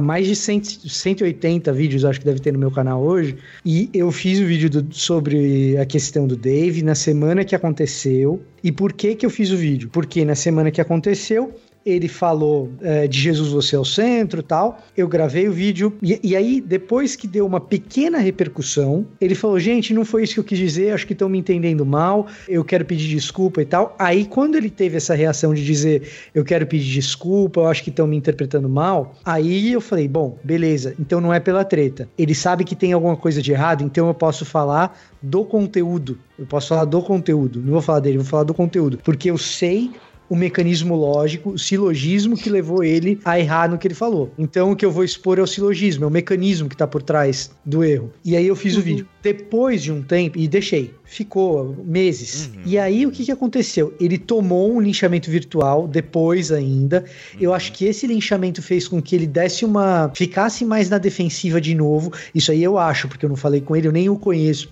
[0.00, 3.36] mais de 100, 180 vídeos, acho que deve ter no meu canal hoje.
[3.64, 8.40] E eu fiz o vídeo do, sobre a questão do Dave na semana que aconteceu.
[8.62, 9.88] E por que que eu fiz o vídeo?
[9.92, 11.52] Porque na semana que aconteceu,
[11.84, 14.78] ele falou é, de Jesus você é o centro tal.
[14.96, 19.58] Eu gravei o vídeo e, e, aí, depois que deu uma pequena repercussão, ele falou:
[19.58, 22.64] gente, não foi isso que eu quis dizer, acho que estão me entendendo mal, eu
[22.64, 23.94] quero pedir desculpa e tal.
[23.98, 27.90] Aí, quando ele teve essa reação de dizer eu quero pedir desculpa, eu acho que
[27.90, 32.08] estão me interpretando mal, aí eu falei: bom, beleza, então não é pela treta.
[32.16, 36.18] Ele sabe que tem alguma coisa de errado, então eu posso falar do conteúdo.
[36.38, 37.60] Eu posso falar do conteúdo.
[37.62, 38.98] Não vou falar dele, vou falar do conteúdo.
[39.04, 39.90] Porque eu sei
[40.34, 44.32] o mecanismo lógico, o silogismo que levou ele a errar no que ele falou.
[44.36, 47.02] Então o que eu vou expor é o silogismo, é o mecanismo que está por
[47.02, 48.12] trás do erro.
[48.24, 48.80] E aí eu fiz uhum.
[48.80, 49.08] o vídeo.
[49.22, 52.50] Depois de um tempo, e deixei, ficou meses.
[52.54, 52.62] Uhum.
[52.66, 53.94] E aí o que, que aconteceu?
[54.00, 57.04] Ele tomou um linchamento virtual depois ainda.
[57.34, 57.40] Uhum.
[57.40, 60.10] Eu acho que esse linchamento fez com que ele desse uma.
[60.14, 62.12] ficasse mais na defensiva de novo.
[62.34, 64.68] Isso aí eu acho, porque eu não falei com ele, eu nem o conheço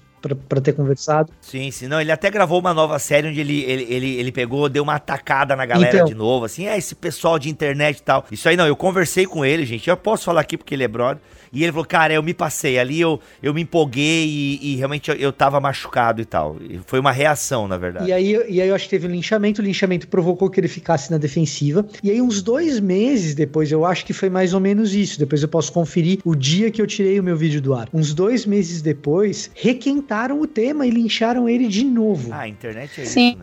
[0.49, 1.33] para ter conversado.
[1.41, 1.89] Sim, sim.
[1.89, 4.95] Não, ele até gravou uma nova série onde ele, ele, ele, ele pegou, deu uma
[4.95, 8.25] atacada na galera então, de novo, assim, é esse pessoal de internet e tal.
[8.31, 9.89] Isso aí não, eu conversei com ele, gente.
[9.89, 11.23] Eu posso falar aqui porque ele é brother.
[11.53, 12.79] E ele falou, cara, eu me passei.
[12.79, 16.57] Ali eu, eu me empolguei e, e realmente eu, eu tava machucado e tal.
[16.61, 18.09] E foi uma reação, na verdade.
[18.09, 19.61] E aí, e aí eu acho que teve um linchamento.
[19.61, 21.87] O linchamento provocou que ele ficasse na defensiva.
[22.03, 25.19] E aí, uns dois meses depois, eu acho que foi mais ou menos isso.
[25.19, 27.89] Depois eu posso conferir o dia que eu tirei o meu vídeo do ar.
[27.93, 32.33] Uns dois meses depois, requentaram o tema e lincharam ele de novo.
[32.33, 33.29] Ah, a internet é Sim.
[33.31, 33.39] isso,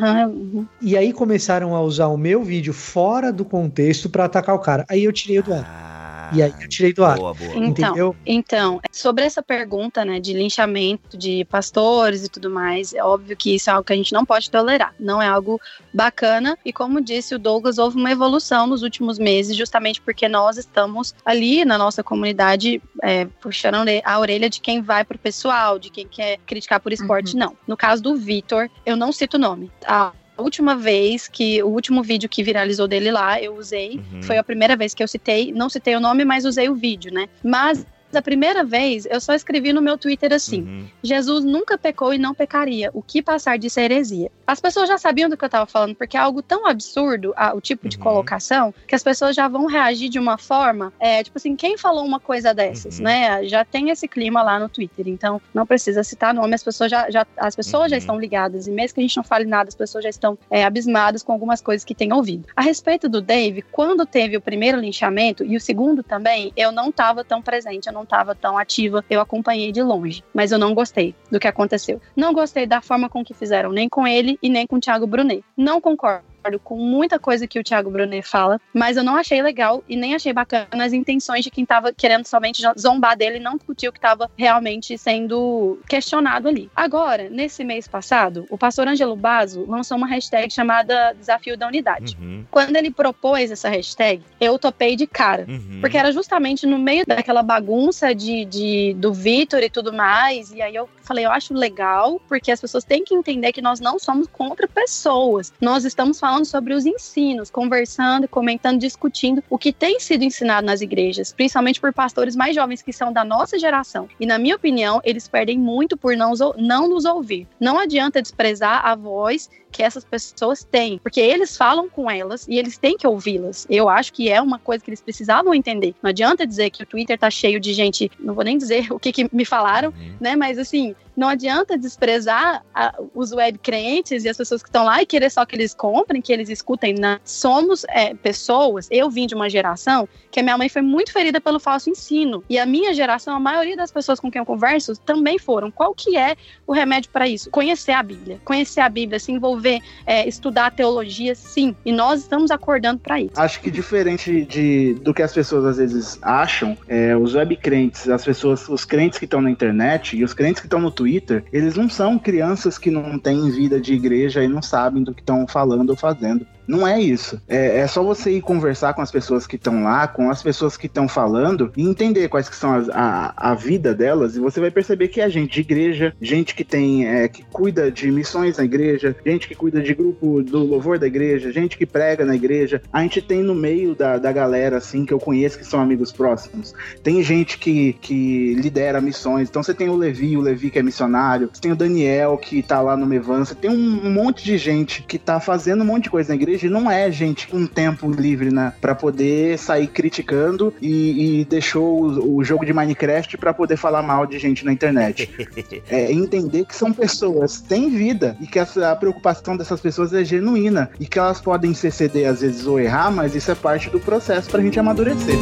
[0.00, 0.26] né?
[0.26, 0.66] Uhum.
[0.80, 4.84] E aí começaram a usar o meu vídeo fora do contexto para atacar o cara.
[4.88, 5.64] Aí eu tirei do ar.
[5.64, 5.91] Ah.
[6.34, 7.16] E aí eu tirei do ar.
[7.16, 7.50] Boa, boa.
[7.56, 8.16] Então, Entendeu?
[8.24, 13.54] Então, sobre essa pergunta, né, de linchamento de pastores e tudo mais, é óbvio que
[13.54, 14.94] isso é algo que a gente não pode tolerar.
[14.98, 15.60] Não é algo
[15.92, 16.58] bacana.
[16.64, 21.14] E como disse o Douglas, houve uma evolução nos últimos meses, justamente porque nós estamos
[21.24, 23.72] ali na nossa comunidade é, puxando
[24.04, 27.40] a orelha de quem vai pro pessoal, de quem quer criticar por esporte, uhum.
[27.40, 27.56] não.
[27.66, 29.70] No caso do Vitor, eu não cito o nome.
[29.86, 30.12] A
[30.42, 34.00] última vez que o último vídeo que viralizou dele lá, eu usei.
[34.12, 34.22] Uhum.
[34.22, 37.12] Foi a primeira vez que eu citei, não citei o nome, mas usei o vídeo,
[37.12, 37.28] né?
[37.42, 40.86] Mas a primeira vez, eu só escrevi no meu Twitter assim: uhum.
[41.02, 42.90] Jesus nunca pecou e não pecaria.
[42.92, 44.30] O que passar disso é heresia.
[44.46, 47.54] As pessoas já sabiam do que eu estava falando, porque é algo tão absurdo, a,
[47.54, 48.02] o tipo de uhum.
[48.02, 52.04] colocação, que as pessoas já vão reagir de uma forma, é, tipo assim, quem falou
[52.04, 53.04] uma coisa dessas, uhum.
[53.04, 53.44] né?
[53.44, 57.10] Já tem esse clima lá no Twitter, então não precisa citar nome, as pessoas já,
[57.10, 58.00] já as pessoas já uhum.
[58.00, 60.64] estão ligadas, e mesmo que a gente não fale nada, as pessoas já estão é,
[60.64, 62.46] abismadas com algumas coisas que têm ouvido.
[62.54, 66.90] A respeito do Dave, quando teve o primeiro linchamento e o segundo também, eu não
[66.90, 70.74] estava tão presente, eu não estava tão ativa, eu acompanhei de longe, mas eu não
[70.74, 72.00] gostei do que aconteceu.
[72.16, 75.06] Não gostei da forma com que fizeram, nem com ele e nem com o Thiago
[75.06, 75.44] Brunet.
[75.56, 76.31] Não concordo
[76.62, 80.14] com muita coisa que o Thiago Brunet fala, mas eu não achei legal e nem
[80.14, 83.92] achei bacana as intenções de quem estava querendo somente zombar dele e não discutir o
[83.92, 86.70] que estava realmente sendo questionado ali.
[86.74, 92.16] Agora, nesse mês passado, o pastor Angelo Basso lançou uma hashtag chamada Desafio da Unidade.
[92.20, 92.44] Uhum.
[92.50, 95.78] Quando ele propôs essa hashtag, eu topei de cara, uhum.
[95.80, 100.62] porque era justamente no meio daquela bagunça de, de do Vitor e tudo mais, e
[100.62, 103.98] aí eu falei, eu acho legal, porque as pessoas têm que entender que nós não
[103.98, 109.70] somos contra pessoas, nós estamos falando falando sobre os ensinos, conversando, comentando, discutindo o que
[109.70, 114.08] tem sido ensinado nas igrejas, principalmente por pastores mais jovens que são da nossa geração.
[114.18, 117.46] E na minha opinião, eles perdem muito por não, não nos ouvir.
[117.60, 122.58] Não adianta desprezar a voz que essas pessoas têm, porque eles falam com elas e
[122.58, 123.66] eles têm que ouvi-las.
[123.68, 125.94] Eu acho que é uma coisa que eles precisavam entender.
[126.02, 128.98] Não adianta dizer que o Twitter tá cheio de gente, não vou nem dizer o
[128.98, 130.16] que, que me falaram, uhum.
[130.20, 130.36] né?
[130.36, 135.02] Mas assim, não adianta desprezar a, os web crentes e as pessoas que estão lá
[135.02, 136.94] e querer só que eles comprem, que eles escutem.
[136.94, 137.18] Não.
[137.24, 141.40] Somos é, pessoas, eu vim de uma geração que a minha mãe foi muito ferida
[141.40, 142.42] pelo falso ensino.
[142.48, 145.70] E a minha geração, a maioria das pessoas com quem eu converso também foram.
[145.70, 146.34] Qual que é
[146.66, 147.50] o remédio para isso?
[147.50, 148.40] Conhecer a Bíblia.
[148.44, 149.61] Conhecer a Bíblia, se envolver,
[150.06, 151.74] é, estudar teologia, sim.
[151.84, 153.32] E nós estamos acordando para isso.
[153.36, 158.08] Acho que diferente de, do que as pessoas às vezes acham, é, os web crentes,
[158.08, 161.44] as pessoas, os crentes que estão na internet e os crentes que estão no Twitter,
[161.52, 165.20] eles não são crianças que não têm vida de igreja e não sabem do que
[165.20, 166.46] estão falando ou fazendo.
[166.66, 167.40] Não é isso.
[167.48, 170.76] É, é só você ir conversar com as pessoas que estão lá, com as pessoas
[170.76, 174.60] que estão falando e entender quais que são as, a, a vida delas e você
[174.60, 178.58] vai perceber que é gente de igreja, gente que tem é, que cuida de missões
[178.58, 182.34] na igreja, gente que cuida de grupo do louvor da igreja, gente que prega na
[182.34, 182.82] igreja.
[182.92, 186.12] A gente tem no meio da, da galera assim que eu conheço que são amigos
[186.12, 186.74] próximos.
[187.02, 189.48] Tem gente que, que lidera missões.
[189.48, 192.62] Então você tem o Levi, o Levi que é missionário, você tem o Daniel que
[192.62, 196.04] tá lá no Mevan, você tem um, monte de gente que tá fazendo um monte
[196.04, 198.72] de coisa na igreja não é gente com tempo livre, né?
[198.80, 204.02] Pra poder sair criticando e, e deixou o, o, jogo de Minecraft para poder falar
[204.02, 205.30] mal de gente na internet.
[205.88, 210.90] é entender que são pessoas, têm vida e que a preocupação dessas pessoas é genuína
[210.98, 214.00] e que elas podem se ceder às vezes ou errar, mas isso é parte do
[214.00, 215.38] processo pra gente amadurecer.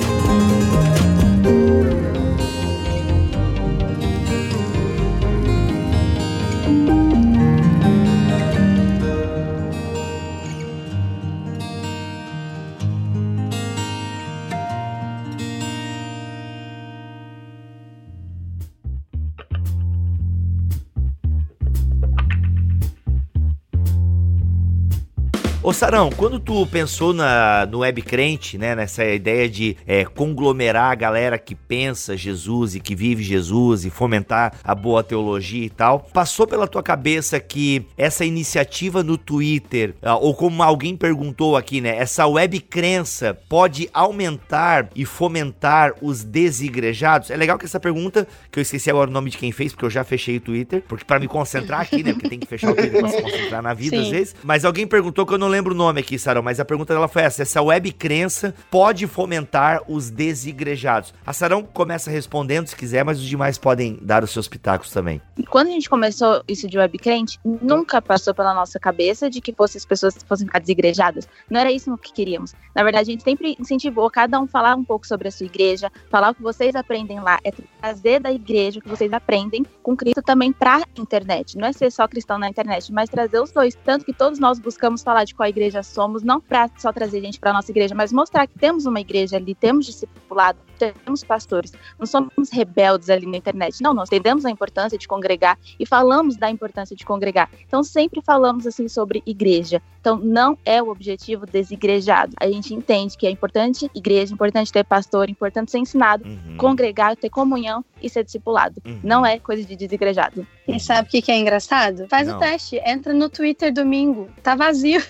[25.63, 30.91] Ô Sarão, quando tu pensou na, no web crente, né, nessa ideia de é, conglomerar
[30.91, 35.69] a galera que pensa Jesus e que vive Jesus e fomentar a boa teologia e
[35.69, 41.55] tal, passou pela tua cabeça que essa iniciativa no Twitter, ah, ou como alguém perguntou
[41.55, 47.31] aqui, né, essa web crença pode aumentar e fomentar os desigrejados?
[47.31, 49.85] É legal que essa pergunta, que eu esqueci agora o nome de quem fez, porque
[49.85, 52.71] eu já fechei o Twitter, porque para me concentrar aqui, né, porque tem que fechar
[52.71, 54.03] o Twitter pra se concentrar na vida Sim.
[54.05, 56.65] às vezes, mas alguém perguntou que eu não lembro o nome aqui, Sarão, mas a
[56.65, 61.13] pergunta dela foi essa: essa web crença pode fomentar os desigrejados?
[61.27, 65.21] A Sarão começa respondendo se quiser, mas os demais podem dar os seus pitacos também.
[65.49, 69.53] Quando a gente começou isso de web crente, nunca passou pela nossa cabeça de que
[69.53, 71.29] fosse as pessoas fossem ficar desigrejadas.
[71.51, 72.55] Não era isso que queríamos.
[72.75, 75.91] Na verdade, a gente sempre incentivou cada um falar um pouco sobre a sua igreja,
[76.11, 79.97] falar o que vocês aprendem lá, é trazer da igreja o que vocês aprendem com
[79.97, 81.57] Cristo também para internet.
[81.57, 83.75] Não é ser só cristão na internet, mas trazer os dois.
[83.85, 87.41] Tanto que todos nós buscamos falar de qual igreja somos, não para só trazer gente
[87.41, 92.07] para nossa igreja, mas mostrar que temos uma igreja ali, temos discipulado, temos pastores, não
[92.07, 93.83] somos rebeldes ali na internet.
[93.83, 97.51] Não, nós entendemos a importância de congregar e falamos da importância de congregar.
[97.67, 99.83] Então sempre falamos assim sobre igreja.
[100.01, 102.33] Então não é o objetivo desigrejado.
[102.41, 106.57] A gente entende que é importante igreja, importante ter pastor, importante ser ensinado, uhum.
[106.57, 108.81] congregar, ter comunhão, e ser discipulado.
[108.85, 109.01] Uhum.
[109.03, 110.47] Não é coisa de desigrejado.
[110.67, 112.07] E sabe o que, que é engraçado?
[112.09, 112.37] Faz Não.
[112.37, 114.29] o teste, entra no Twitter domingo.
[114.43, 115.03] Tá vazio.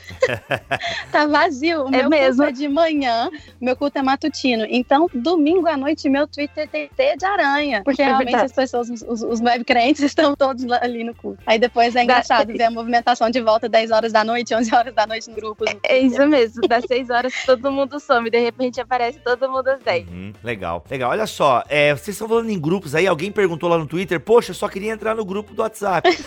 [1.13, 1.85] tá vazio.
[1.85, 2.45] O É meu mesmo?
[2.45, 4.65] culto é de manhã, meu culto é matutino.
[4.69, 7.83] Então, domingo à noite, meu Twitter tem teia de aranha.
[7.85, 8.47] Porque É realmente verdade.
[8.47, 11.43] as pessoas, os, os, web crentes estão todos ali no culto.
[11.47, 14.95] Aí depois é engraçado ver a movimentação de volta 10 horas da noite, 11 horas
[14.95, 15.65] da noite no grupo.
[15.83, 16.63] É isso mesmo.
[16.69, 18.31] Das seis horas todo mundo some.
[18.31, 20.09] De repente aparece todo mundo às 10.
[20.09, 21.11] Uhum, legal, legal.
[21.11, 24.51] Olha só, é, vocês estão falando em grupos aí, alguém perguntou lá no Twitter, poxa,
[24.51, 26.09] eu só queria entrar no grupo do WhatsApp.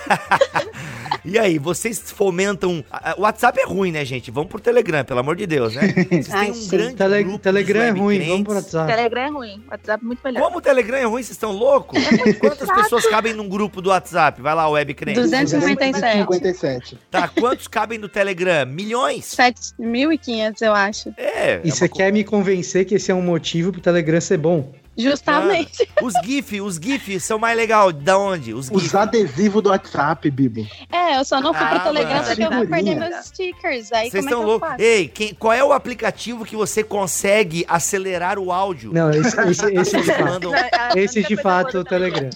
[1.25, 2.83] e aí, vocês fomentam.
[3.17, 4.29] O WhatsApp é ruim, né, gente?
[4.31, 5.93] Vamos pro Telegram, pelo amor de Deus, né?
[6.09, 6.69] Vocês Ai, têm um sim.
[6.69, 8.53] grande Tele- grupo Telegram é ruim, vamos pro.
[8.55, 8.91] WhatsApp.
[8.91, 9.63] Telegram é ruim.
[9.69, 10.43] WhatsApp é muito melhor.
[10.43, 11.99] Como o Telegram é ruim, vocês estão loucos?
[12.39, 14.41] Quantas pessoas cabem num grupo do WhatsApp?
[14.41, 15.19] Vai lá, web crente.
[15.19, 16.17] 257.
[16.19, 16.97] 57.
[17.09, 18.65] Tá, quantos cabem no Telegram?
[18.65, 19.25] Milhões?
[19.25, 21.13] 7.500, eu acho.
[21.17, 21.61] É.
[21.63, 24.37] E é você uma quer me convencer que esse é um motivo pro Telegram ser
[24.37, 24.71] bom?
[24.97, 25.89] Justamente.
[26.01, 27.91] Os GIF, os GIF são mais legal.
[27.91, 28.53] Da onde?
[28.53, 28.75] Os GIF.
[28.77, 30.67] Os adesivos do WhatsApp, Bibo.
[30.91, 32.25] É, eu só não fui Ah, pro Telegram mano.
[32.27, 33.91] porque eu vou perder meus stickers.
[33.91, 34.69] Aí Vocês é estão eu loucos.
[34.77, 38.93] Ei, quem- qual é o aplicativo que você consegue acelerar o áudio?
[38.93, 40.51] Não, esse, esse, esse de fato.
[40.95, 42.29] Esse de fato é o Telegram.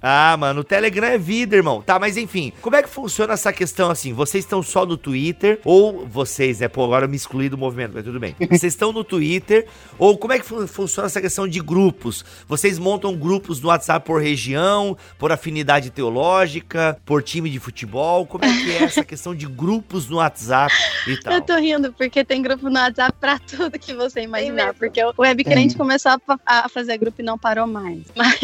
[0.00, 1.82] Ah, mano, o Telegram é vida, irmão.
[1.82, 4.12] Tá, mas enfim, como é que funciona essa questão assim?
[4.12, 6.68] Vocês estão só no Twitter, ou vocês, né?
[6.68, 8.34] Pô, agora eu me excluí do movimento, mas tudo bem.
[8.48, 9.66] Vocês estão no Twitter,
[9.98, 12.24] ou como é que fun- funciona essa questão de grupos?
[12.46, 18.26] Vocês montam grupos no WhatsApp por região, por afinidade teológica, por time de futebol?
[18.26, 20.72] Como é que é essa questão de grupos no WhatsApp
[21.06, 21.32] e tal?
[21.34, 24.74] Eu tô rindo porque tem grupo no WhatsApp pra tudo que você imaginar.
[24.74, 28.02] Porque o web crente começou a, a fazer grupo e não parou mais.
[28.16, 28.38] Mas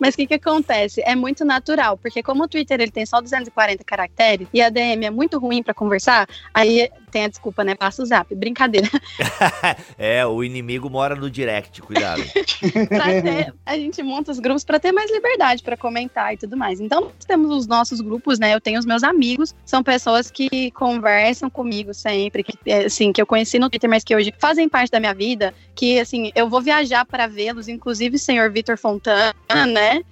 [0.00, 0.97] mas o que que acontece?
[1.04, 5.06] É muito natural, porque como o Twitter ele tem só 240 caracteres e a DM
[5.06, 7.74] é muito ruim pra conversar, aí tem a desculpa, né?
[7.74, 8.34] Passa o zap.
[8.34, 8.88] Brincadeira.
[9.98, 12.22] é, o inimigo mora no direct, cuidado.
[12.88, 16.56] Pra ter- a gente monta os grupos pra ter mais liberdade pra comentar e tudo
[16.56, 16.80] mais.
[16.80, 18.54] Então, nós temos os nossos grupos, né?
[18.54, 23.20] Eu tenho os meus amigos, são pessoas que conversam comigo sempre, que é, assim, que
[23.20, 26.48] eu conheci no Twitter, mas que hoje fazem parte da minha vida, que assim, eu
[26.48, 29.34] vou viajar pra vê-los, inclusive o senhor Vitor Fontana,
[29.66, 30.02] né?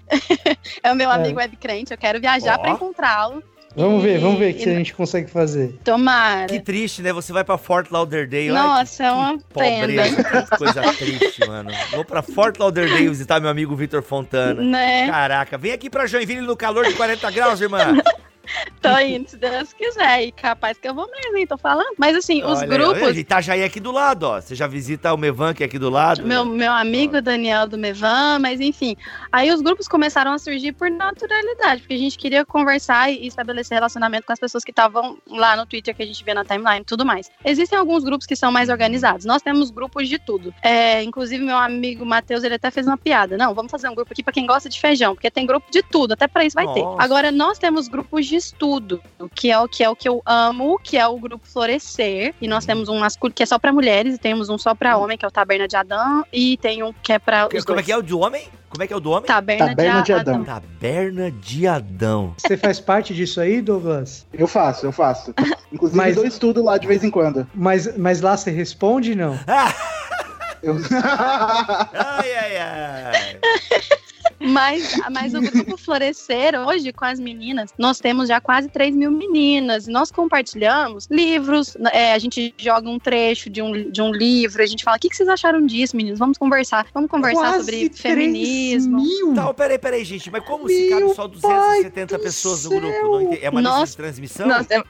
[0.82, 2.62] é o meu amigo web crente, eu quero viajar Ó.
[2.62, 3.42] pra encontrá-lo.
[3.76, 5.78] Vamos ver, vamos ver o E- que a gente consegue fazer.
[5.84, 6.46] Tomara.
[6.46, 7.12] Que triste, né?
[7.12, 8.48] Você vai pra Fort Lauderdale.
[8.48, 9.80] ai, Nossa, é uma pena.
[9.86, 11.70] Pobreza, que coisa triste, mano.
[11.92, 14.62] Vou pra Fort Lauderdale visitar meu amigo Vitor Fontana.
[14.62, 15.06] Né?
[15.08, 17.78] Caraca, vem aqui pra Joinville no calor de 40 graus, irmã.
[18.80, 20.24] Tô indo, se Deus quiser.
[20.24, 21.46] E capaz que eu vou mesmo, hein?
[21.46, 21.94] Tô falando.
[21.98, 23.02] Mas assim, os Olha aí, grupos.
[23.02, 24.40] olha, Itajaí é aqui do lado, ó.
[24.40, 26.24] Você já visita o Mevan, que é aqui do lado.
[26.24, 28.96] Meu, meu amigo Daniel do Mevan, mas enfim.
[29.32, 33.76] Aí os grupos começaram a surgir por naturalidade, porque a gente queria conversar e estabelecer
[33.76, 36.80] relacionamento com as pessoas que estavam lá no Twitter, que a gente vê na timeline
[36.80, 37.30] e tudo mais.
[37.44, 39.24] Existem alguns grupos que são mais organizados.
[39.24, 40.54] Nós temos grupos de tudo.
[40.62, 43.36] É, inclusive, meu amigo Matheus, ele até fez uma piada.
[43.36, 45.82] Não, vamos fazer um grupo aqui pra quem gosta de feijão, porque tem grupo de
[45.82, 46.82] tudo, até pra isso vai ter.
[46.82, 47.02] Nossa.
[47.02, 49.02] Agora, nós temos grupos de estudo,
[49.34, 52.46] que é o que é o que eu amo, que é o grupo Florescer, e
[52.46, 55.16] nós temos um masculino que é só pra mulheres, e temos um só pra homem,
[55.18, 57.86] que é o Taberna de Adão, e tem um que é os Como é dois.
[57.86, 58.46] que é o do homem?
[58.68, 59.24] Como é que é o do homem?
[59.24, 60.34] Taberna, Taberna de, de Adão.
[60.34, 60.44] Adão.
[60.44, 62.34] Taberna de Adão.
[62.36, 64.26] Você faz parte disso aí, Douglas?
[64.32, 65.32] Eu faço, eu faço.
[65.72, 67.46] Inclusive, Mas- eu estudo lá de vez em quando.
[67.54, 69.38] Mas, mas lá você responde, não?
[70.62, 70.76] Eu...
[71.94, 73.40] Ai, ai, ai.
[74.40, 79.10] Mas, mas o grupo Florescer, hoje, com as meninas, nós temos já quase 3 mil
[79.10, 79.86] meninas.
[79.86, 84.66] Nós compartilhamos livros, é, a gente joga um trecho de um, de um livro, a
[84.66, 86.18] gente fala, o que, que vocês acharam disso, meninos?
[86.18, 86.86] Vamos conversar.
[86.92, 88.96] Vamos conversar Quase sobre 3 feminismo.
[89.02, 89.34] mil?
[89.34, 90.30] Tá, peraí, peraí, gente.
[90.30, 93.20] Mas como se cabe Meu só pai 270 do pessoas no grupo?
[93.20, 93.38] Não.
[93.40, 93.90] É uma lista Nossa.
[93.92, 94.46] de transmissão?
[94.48, 94.86] Nós temos-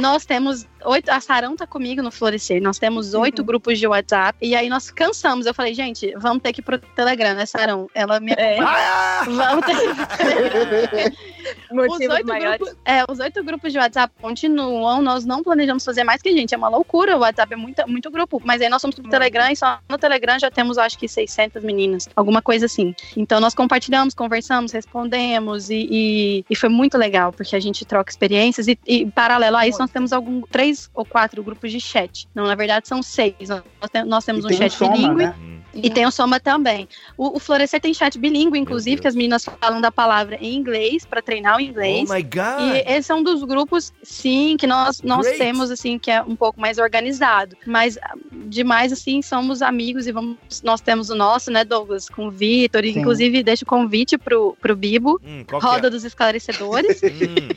[0.00, 1.08] Nós temos oito.
[1.08, 2.60] A Sarão tá comigo no Florescer.
[2.60, 4.36] Nós temos oito grupos de WhatsApp.
[4.42, 5.46] E aí nós cansamos.
[5.46, 7.88] Eu falei, gente, vamos ter que ir pro Telegram, né, Sarão?
[7.94, 8.32] Ela me.
[8.32, 8.58] É.
[8.60, 8.87] Ah!
[9.26, 11.12] Vamos ter.
[11.70, 12.58] Os oito, maiores.
[12.58, 15.00] grupos, é, os oito grupos de WhatsApp continuam.
[15.00, 16.54] Nós não planejamos fazer mais que gente.
[16.54, 17.16] É uma loucura.
[17.16, 18.40] O WhatsApp é muito, muito grupo.
[18.44, 21.62] Mas aí nós somos pro Telegram e só no Telegram já temos, acho que, 600
[21.62, 22.08] meninas.
[22.14, 22.94] Alguma coisa assim.
[23.16, 25.70] Então nós compartilhamos, conversamos, respondemos.
[25.70, 28.66] E, e, e foi muito legal, porque a gente troca experiências.
[28.68, 32.28] E, e paralelo a isso, nós temos algum, três ou quatro grupos de chat.
[32.34, 33.34] Não, na verdade, são seis.
[33.48, 35.24] Nós, te- nós temos E um tem chat o Soma, bilíngue.
[35.26, 35.34] né?
[35.74, 36.88] E tem o Soma também.
[37.16, 41.04] O, o Florescer tem chat bilíngue, inclusive, que as meninas falam da palavra em inglês
[41.04, 42.08] para treinar o inglês.
[42.10, 42.74] Oh my God!
[42.74, 45.38] E esse é um dos grupos, sim, que nós, nós Great.
[45.38, 47.56] temos, assim, que é um pouco mais organizado.
[47.66, 47.98] Mas,
[48.46, 52.84] demais, assim, somos amigos e vamos, nós temos o nosso, né, Douglas, com o Vitor.
[52.84, 57.02] Inclusive, deixo o convite pro, pro Bibo, Hum, Roda dos Esclarecedores.
[57.02, 57.08] é?
[57.08, 57.48] Hum.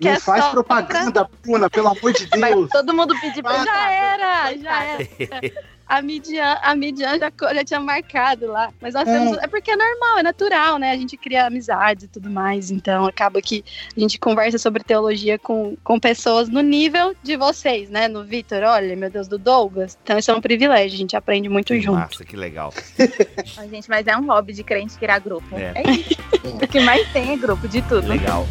[0.00, 2.70] que Não é faz só propaganda, Bruna, pelo amor de Vai Deus.
[2.70, 5.66] todo mundo pedir pra já era, já era.
[5.88, 8.72] A Midian, a Midian já, já tinha marcado lá.
[8.80, 9.38] Mas nós temos.
[9.38, 10.90] É porque é normal, é natural, né?
[10.90, 12.70] A gente cria amizades e tudo mais.
[12.70, 13.64] Então acaba que
[13.96, 18.08] a gente conversa sobre teologia com, com pessoas no nível de vocês, né?
[18.08, 19.96] No Vitor, olha, meu Deus, do Douglas.
[20.02, 21.98] Então isso é um privilégio, a gente aprende muito Que junto.
[21.98, 22.72] massa, que legal.
[23.56, 25.56] Ai, gente, mas é um hobby de crente criar grupo.
[25.56, 25.72] É.
[25.74, 26.16] É, isso.
[26.46, 28.06] O que mais tem é grupo de tudo.
[28.06, 28.46] Legal.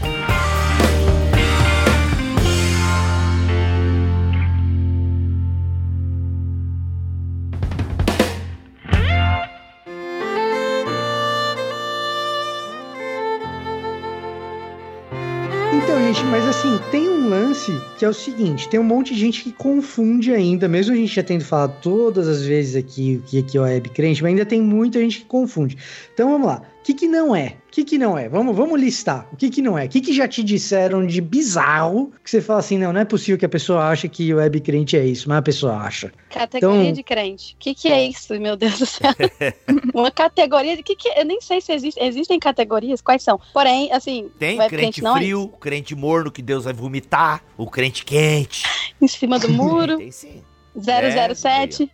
[16.16, 19.43] Gente, mas assim, tem um lance que é o seguinte: tem um monte de gente
[19.43, 23.57] que confunde ainda, mesmo a gente já tendo falado todas as vezes aqui o que
[23.57, 25.78] é o web crente, mas ainda tem muita gente que confunde.
[26.13, 26.61] Então vamos lá.
[26.80, 27.57] O que, que não é?
[27.76, 28.30] O que, que não é?
[28.30, 29.28] Vamos, vamos listar.
[29.34, 29.84] O que, que não é?
[29.84, 33.03] O que, que já te disseram de bizarro que você fala assim: não, não é
[33.03, 36.09] possível que a pessoa ache que o web crente é isso, mas a pessoa acha.
[36.30, 37.53] Categoria Então- de crente.
[37.53, 39.11] O que, que é isso, meu Deus do céu?
[39.93, 40.84] Uma categoria de.
[40.84, 43.38] Que que, eu nem sei se existe, existem categorias, quais são.
[43.53, 47.43] Porém, assim, Tem web crente não é frio, o crente morno que Deus vai vomitar,
[47.57, 48.63] o crente quente.
[49.01, 50.41] em cima do muro, Tem sim.
[50.78, 51.91] 007.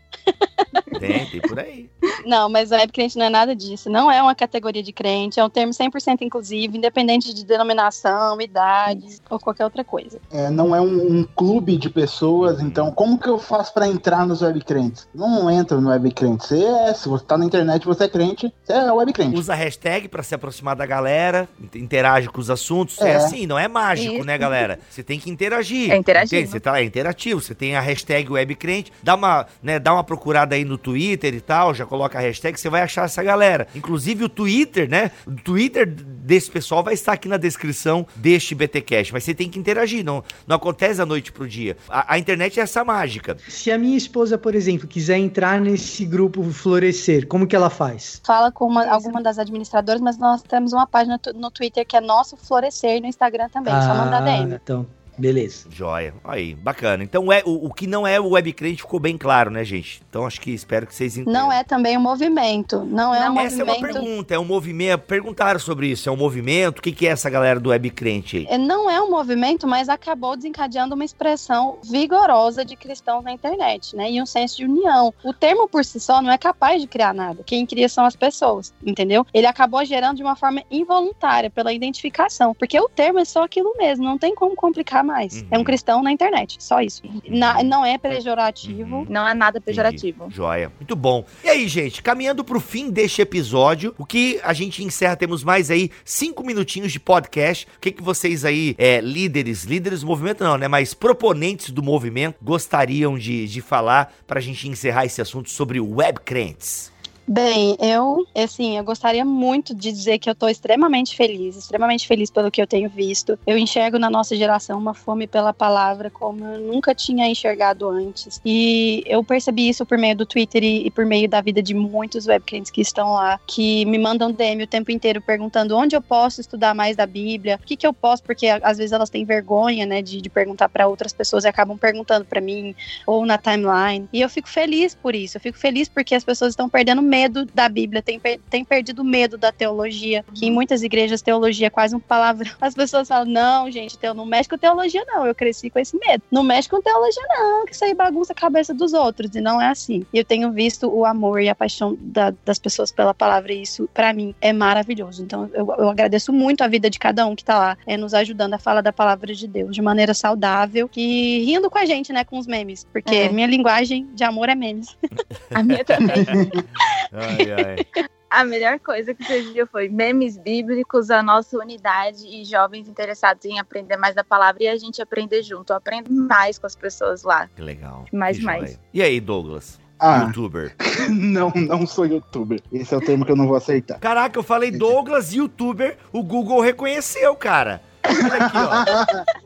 [1.00, 1.90] Tem, tem por aí.
[2.26, 3.90] Não, mas web crente não é nada disso.
[3.90, 9.18] Não é uma categoria de crente, é um termo 100% inclusivo, independente de denominação, idade
[9.30, 10.20] ou qualquer outra coisa.
[10.32, 14.26] É, não é um, um clube de pessoas, então como que eu faço pra entrar
[14.28, 15.08] nos webcrentes?
[15.14, 16.46] Não entra no webcrente.
[16.46, 19.36] Você é, se você tá na internet, você é crente, você é webcrente.
[19.38, 23.00] Usa a hashtag pra se aproximar da galera, int- interage com os assuntos.
[23.02, 23.16] É, É.
[23.16, 24.26] assim, não é mágico, Isso.
[24.26, 24.80] né, galera?
[24.90, 25.92] Você tem que interagir.
[25.92, 26.36] É interativo.
[26.36, 26.52] Entende?
[26.52, 27.42] Você tá, é interativo.
[27.42, 31.42] Você tem a hashtag webcrente, dá uma, né, dá uma procurada aí no Twitter e
[31.42, 33.68] tal, já coloca a hashtag, você vai achar essa galera.
[33.76, 35.12] Inclusive o Twitter, né?
[35.26, 39.60] O Twitter desse pessoal vai estar aqui na descrição deste BTcast, mas você tem que
[39.60, 41.78] interagir, não, não acontece da noite pro dia.
[41.90, 43.38] A, a internet é essa mágica.
[43.48, 48.22] Se a minha esposa, por exemplo, quiser entrar nesse grupo florescer, como que ela faz?
[48.26, 52.02] Fala com uma, alguma das administradoras, mas nós temos uma página no Twitter que é
[52.02, 53.74] Nosso Florescer e no Instagram também.
[53.74, 54.56] Só mandar DM.
[54.56, 54.86] Então,
[55.22, 55.68] beleza.
[55.70, 56.14] Joia.
[56.24, 57.04] Aí, bacana.
[57.04, 60.02] Então é o, o que não é o webcrente ficou bem claro, né, gente?
[60.10, 61.42] Então acho que espero que vocês entendam.
[61.42, 62.84] Não é também um movimento.
[62.86, 63.94] Não é um Essa é uma movimento.
[63.94, 65.02] pergunta, é um movimento.
[65.02, 66.80] Perguntaram sobre isso, é um movimento?
[66.80, 68.48] O que, que é essa galera do webcrente aí?
[68.50, 73.96] É, Não é um movimento, mas acabou desencadeando uma expressão vigorosa de cristãos na internet,
[73.96, 74.12] né?
[74.12, 75.14] E um senso de união.
[75.24, 77.44] O termo por si só não é capaz de criar nada.
[77.46, 79.26] Quem cria são as pessoas, entendeu?
[79.34, 82.56] Ele acabou gerando de uma forma involuntária, pela identificação.
[82.56, 85.11] Porque o termo é só aquilo mesmo, não tem como complicar mais.
[85.12, 85.48] Uhum.
[85.52, 87.02] É um cristão na internet, só isso.
[87.28, 88.98] Na- não é pejorativo.
[88.98, 89.06] Uhum.
[89.10, 90.30] Não é nada pejorativo.
[90.30, 90.72] Joia.
[90.80, 91.26] Muito bom.
[91.44, 95.70] E aí, gente, caminhando pro fim deste episódio, o que a gente encerra, temos mais
[95.72, 97.68] aí cinco minutinhos de podcast.
[97.78, 100.68] O que, que vocês aí, é, líderes, líderes do movimento não, né?
[100.68, 106.91] Mas proponentes do movimento, gostariam de, de falar pra gente encerrar esse assunto sobre webcrentes?
[107.32, 112.30] Bem, eu, assim, eu gostaria muito de dizer que eu tô extremamente feliz, extremamente feliz
[112.30, 113.40] pelo que eu tenho visto.
[113.48, 118.42] Eu enxergo na nossa geração uma fome pela palavra como eu nunca tinha enxergado antes.
[118.44, 121.74] E eu percebi isso por meio do Twitter e, e por meio da vida de
[121.74, 126.02] muitos webclientes que estão lá, que me mandam DM o tempo inteiro perguntando onde eu
[126.02, 129.24] posso estudar mais da Bíblia, o que que eu posso, porque às vezes elas têm
[129.24, 132.76] vergonha, né, de, de perguntar para outras pessoas e acabam perguntando para mim
[133.08, 134.10] ou na timeline.
[134.12, 135.38] E eu fico feliz por isso.
[135.38, 139.38] Eu fico feliz porque as pessoas estão perdendo medo da Bíblia, per- têm perdido medo
[139.38, 140.24] da teologia.
[140.34, 142.52] Que em muitas igrejas teologia é quase um palavrão.
[142.62, 145.26] As pessoas falam: não, gente, teu, não mexe com teologia, não.
[145.26, 146.24] Eu cresci com esse medo.
[146.32, 149.34] Não mexe com teologia, não, que isso aí bagunça a cabeça dos outros.
[149.36, 150.06] E não é assim.
[150.14, 153.62] E eu tenho visto o amor e a paixão da- das pessoas pela palavra, e
[153.62, 155.24] isso, pra mim, é maravilhoso.
[155.24, 158.14] Então, eu, eu agradeço muito a vida de cada um que tá lá, é, nos
[158.14, 162.12] ajudando a falar da palavra de Deus de maneira saudável e rindo com a gente,
[162.14, 162.86] né, com os memes.
[162.92, 163.30] Porque É.
[163.30, 164.96] minha linguagem de amor é memes.
[165.54, 166.16] A minha também.
[167.12, 168.06] Ai, ai.
[168.32, 173.44] A melhor coisa que você viu foi memes bíblicos, a nossa unidade e jovens interessados
[173.44, 175.74] em aprender mais da palavra e a gente aprender junto.
[175.74, 177.50] Eu aprendo mais com as pessoas lá.
[177.54, 178.06] Que legal.
[178.14, 178.80] Mais, Que mais.
[178.94, 179.82] E aí, Douglas?
[180.00, 180.74] Ah, Youtuber.
[181.12, 182.62] não, não sou youtuber.
[182.72, 184.00] Esse é o termo que eu não vou aceitar.
[184.00, 187.84] Caraca, eu falei Douglas, youtuber, o Google reconheceu, cara.
[188.04, 189.42] Olha aqui, ó.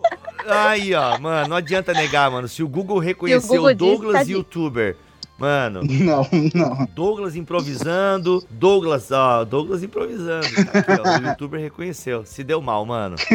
[0.48, 2.48] Aí, ó, mano, não adianta negar, mano.
[2.48, 4.38] Se o Google reconheceu Google disse, Douglas tá dito.
[4.38, 4.96] youtuber,
[5.38, 6.88] mano, Não, não.
[6.94, 10.46] Douglas improvisando, Douglas, ó, Douglas improvisando.
[10.46, 12.26] Aqui, ó, o youtuber reconheceu.
[12.26, 13.16] Se deu mal, mano.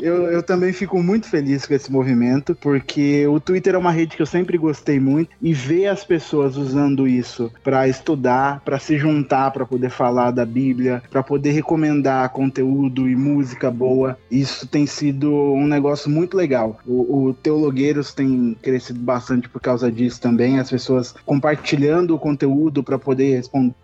[0.00, 4.16] Eu, eu também fico muito feliz com esse movimento, porque o Twitter é uma rede
[4.16, 8.98] que eu sempre gostei muito e ver as pessoas usando isso pra estudar, pra se
[8.98, 14.86] juntar, pra poder falar da Bíblia, pra poder recomendar conteúdo e música boa, isso tem
[14.86, 16.78] sido um negócio muito legal.
[16.86, 22.82] O, o Teologueiros tem crescido bastante por causa disso também, as pessoas compartilhando o conteúdo
[22.82, 23.74] para poder responder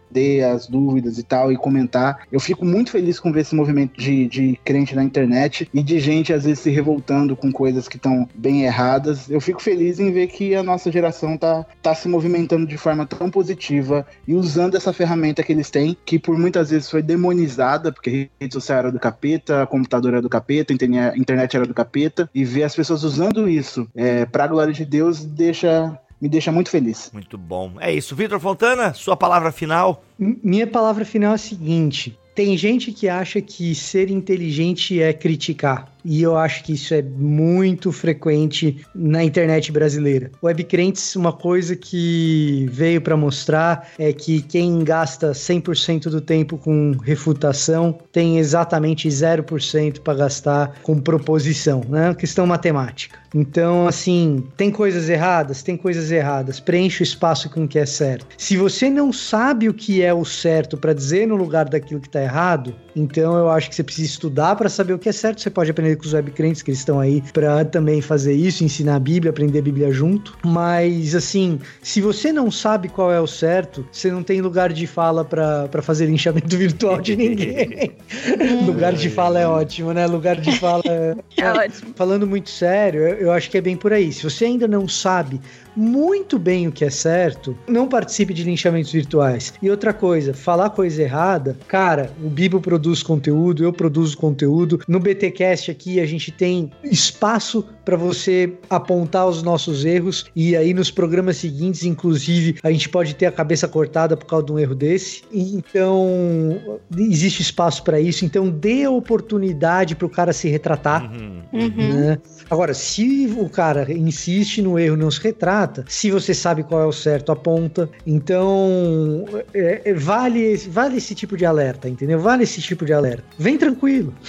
[0.44, 2.26] as dúvidas e tal, e comentar.
[2.30, 5.98] Eu fico muito feliz com ver esse movimento de, de crente na internet e de
[5.98, 9.30] gente, às vezes, se revoltando com coisas que estão bem erradas.
[9.30, 13.06] Eu fico feliz em ver que a nossa geração tá, tá se movimentando de forma
[13.06, 17.92] tão positiva e usando essa ferramenta que eles têm, que por muitas vezes foi demonizada,
[17.92, 22.44] porque rede social era do capeta, computador era do capeta, internet era do capeta, e
[22.44, 26.70] ver as pessoas usando isso é, para a glória de Deus deixa me deixa muito
[26.70, 27.10] feliz.
[27.12, 27.72] Muito bom.
[27.80, 28.14] É isso.
[28.16, 30.04] Vitor Fontana, sua palavra final.
[30.18, 35.92] Minha palavra final é a seguinte: tem gente que acha que ser inteligente é criticar.
[36.04, 40.30] E eu acho que isso é muito frequente na internet brasileira.
[40.42, 46.92] Webcrentes, uma coisa que veio para mostrar é que quem gasta 100% do tempo com
[47.02, 52.14] refutação tem exatamente 0% para gastar com proposição, né?
[52.14, 53.18] Questão matemática.
[53.34, 55.62] Então, assim, tem coisas erradas?
[55.62, 56.60] Tem coisas erradas.
[56.60, 58.26] Preenche o espaço com o que é certo.
[58.38, 62.08] Se você não sabe o que é o certo para dizer no lugar daquilo que
[62.08, 65.40] está errado, então eu acho que você precisa estudar para saber o que é certo.
[65.40, 69.00] Você pode aprender com os webcrentes que estão aí para também fazer isso, ensinar a
[69.00, 70.36] Bíblia, aprender a Bíblia junto.
[70.44, 74.86] Mas assim, se você não sabe qual é o certo, você não tem lugar de
[74.86, 77.92] fala para fazer linchamento virtual de ninguém.
[78.64, 80.06] lugar de fala é ótimo, né?
[80.06, 81.92] Lugar de fala é, é ótimo.
[81.94, 84.12] Falando muito sério, eu, eu acho que é bem por aí.
[84.12, 85.40] Se você ainda não sabe
[85.76, 89.54] muito bem o que é certo, não participe de linchamentos virtuais.
[89.60, 94.80] E outra coisa, falar coisa errada, cara, o Bibo produz conteúdo, eu produzo conteúdo.
[94.88, 100.74] No BTcast aqui a gente tem espaço para você apontar os nossos erros e aí
[100.74, 104.58] nos programas seguintes, inclusive, a gente pode ter a cabeça cortada por causa de um
[104.58, 105.22] erro desse.
[105.32, 108.26] Então, existe espaço para isso.
[108.26, 111.10] Então, dê oportunidade para o cara se retratar.
[111.50, 111.50] Uhum.
[111.50, 112.18] Né?
[112.50, 116.86] Agora, se o cara insiste no erro, não se retrata se você sabe qual é
[116.86, 117.88] o certo, aponta.
[118.06, 119.24] Então,
[119.54, 122.20] é, é, vale, vale esse tipo de alerta, entendeu?
[122.20, 123.24] Vale esse tipo de alerta.
[123.38, 124.12] Vem tranquilo.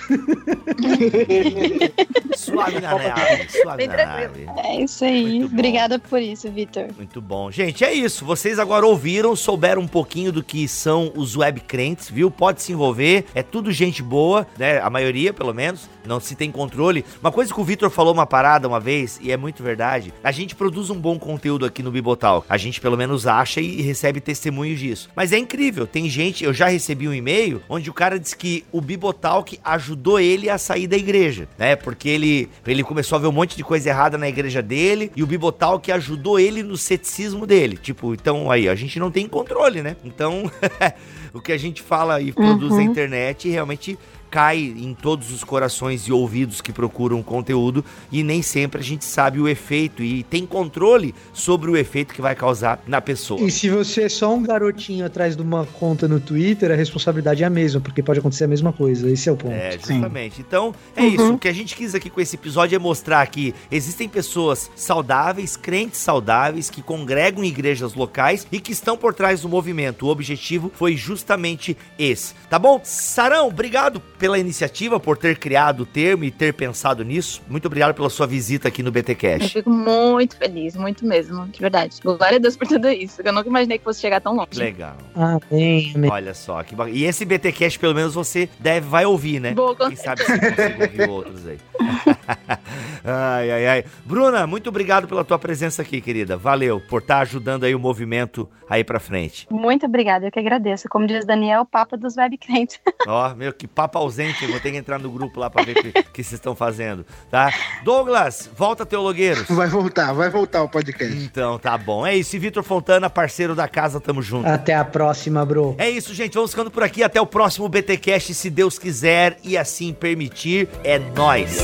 [2.40, 4.48] suave na nave, suave na nave.
[4.64, 5.44] É isso aí.
[5.44, 6.88] Obrigada por isso, Vitor.
[6.96, 7.52] Muito bom.
[7.52, 8.26] Gente, é isso.
[8.26, 12.30] Vocês agora ouviram, souberam um pouquinho do que são os web crentes, viu?
[12.30, 13.26] Pode se envolver.
[13.34, 14.80] É tudo gente boa, né?
[14.80, 15.90] A maioria, pelo menos.
[16.06, 17.06] Não se tem controle.
[17.22, 20.14] Uma coisa que o Vitor falou uma parada uma vez, e é muito verdade.
[20.24, 22.44] A gente produz um bom conteúdo aqui no Bibotal.
[22.50, 25.10] A gente pelo menos acha e recebe testemunhos disso.
[25.16, 28.64] Mas é incrível, tem gente, eu já recebi um e-mail onde o cara disse que
[28.72, 31.76] o Bibotalk ajudou ele a sair da igreja, né?
[31.76, 35.24] Porque ele, ele começou a ver um monte de coisa errada na igreja dele e
[35.24, 37.78] o Bibotalk ajudou ele no ceticismo dele.
[37.78, 39.96] Tipo, então aí, a gente não tem controle, né?
[40.04, 40.52] Então,
[41.34, 42.78] o que a gente fala e produz uhum.
[42.78, 43.98] na internet realmente
[44.30, 49.06] cai em todos os corações e ouvidos que procuram conteúdo e nem sempre a gente
[49.06, 53.42] sabe o efeito e tem controle sobre o efeito que vai causar na pessoa.
[53.42, 57.44] E se você é só um garotinho atrás de uma conta no Twitter, a responsabilidade
[57.44, 59.10] é a mesma, porque pode acontecer a mesma coisa.
[59.10, 59.54] Esse é o ponto.
[59.54, 60.36] É, justamente.
[60.36, 60.44] Sim.
[60.48, 61.08] Então, é uhum.
[61.08, 61.34] isso.
[61.34, 65.56] O que a gente quis aqui com esse episódio é mostrar que existem pessoas saudáveis,
[65.56, 70.06] crentes saudáveis, que congregam em igrejas locais e que estão por trás do movimento.
[70.06, 72.34] O objetivo foi justamente esse.
[72.50, 72.82] Tá bom?
[72.84, 77.42] Sarão, obrigado pela iniciativa, por ter criado o termo e ter pensado nisso.
[77.48, 79.44] Muito obrigado pela sua visita aqui no BTcast.
[79.44, 81.98] Eu fico muito feliz, muito mesmo, de verdade.
[82.04, 84.60] Glória a Deus por tudo isso, eu nunca imaginei que fosse chegar tão longe.
[84.60, 84.98] Legal.
[85.16, 85.94] Amém.
[86.12, 89.54] Olha só, que E esse BTcast, pelo menos, você deve, vai ouvir, né?
[89.54, 91.58] Boa, Quem sabe se consigo ouvir outros aí.
[93.06, 93.86] ai, ai, ai.
[94.04, 96.36] Bruna, muito obrigado pela tua presença aqui, querida.
[96.36, 99.48] Valeu por estar tá ajudando aí o movimento aí pra frente.
[99.50, 100.88] Muito obrigada, eu que agradeço.
[100.90, 102.80] Como diz Daniel, Papa dos Web Crentes.
[103.08, 104.46] Ó, oh, meu, que papo ausente.
[104.48, 107.06] Vou ter que entrar no grupo lá pra ver o que, que vocês estão fazendo,
[107.30, 107.54] tá?
[107.84, 109.46] Douglas, volta Teologueiros.
[109.50, 111.16] Vai voltar, vai voltar o podcast.
[111.16, 112.06] Então, tá bom.
[112.06, 112.36] É isso.
[112.36, 114.48] E Vitor Fontana, parceiro da casa, tamo junto.
[114.48, 115.76] Até a próxima, bro.
[115.78, 116.34] É isso, gente.
[116.34, 117.04] Vamos ficando por aqui.
[117.04, 120.68] Até o próximo BTcast, se Deus quiser e assim permitir.
[120.84, 121.58] É nós.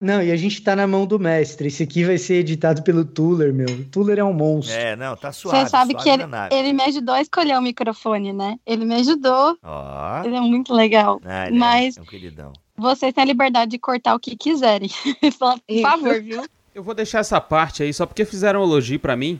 [0.00, 1.68] Não, e a gente tá na mão do mestre.
[1.68, 3.68] Esse aqui vai ser editado pelo Tuller, meu.
[3.68, 4.74] O Tuller é um monstro.
[4.74, 5.58] É, não, tá suave.
[5.58, 8.56] Você sabe suave que ele, ele me ajudou a escolher o microfone, né?
[8.64, 9.58] Ele me ajudou.
[9.62, 10.24] Ó.
[10.24, 11.20] Ele é muito legal.
[11.22, 12.54] Ah, é, Mas é um queridão.
[12.78, 14.88] vocês têm a liberdade de cortar o que quiserem.
[15.20, 16.44] Por favor, viu?
[16.74, 19.38] Eu vou deixar essa parte aí só porque fizeram um elogio para mim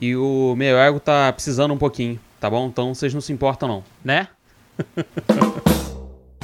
[0.00, 2.68] e o meu ego tá precisando um pouquinho, tá bom?
[2.68, 4.28] Então vocês não se importam não, né?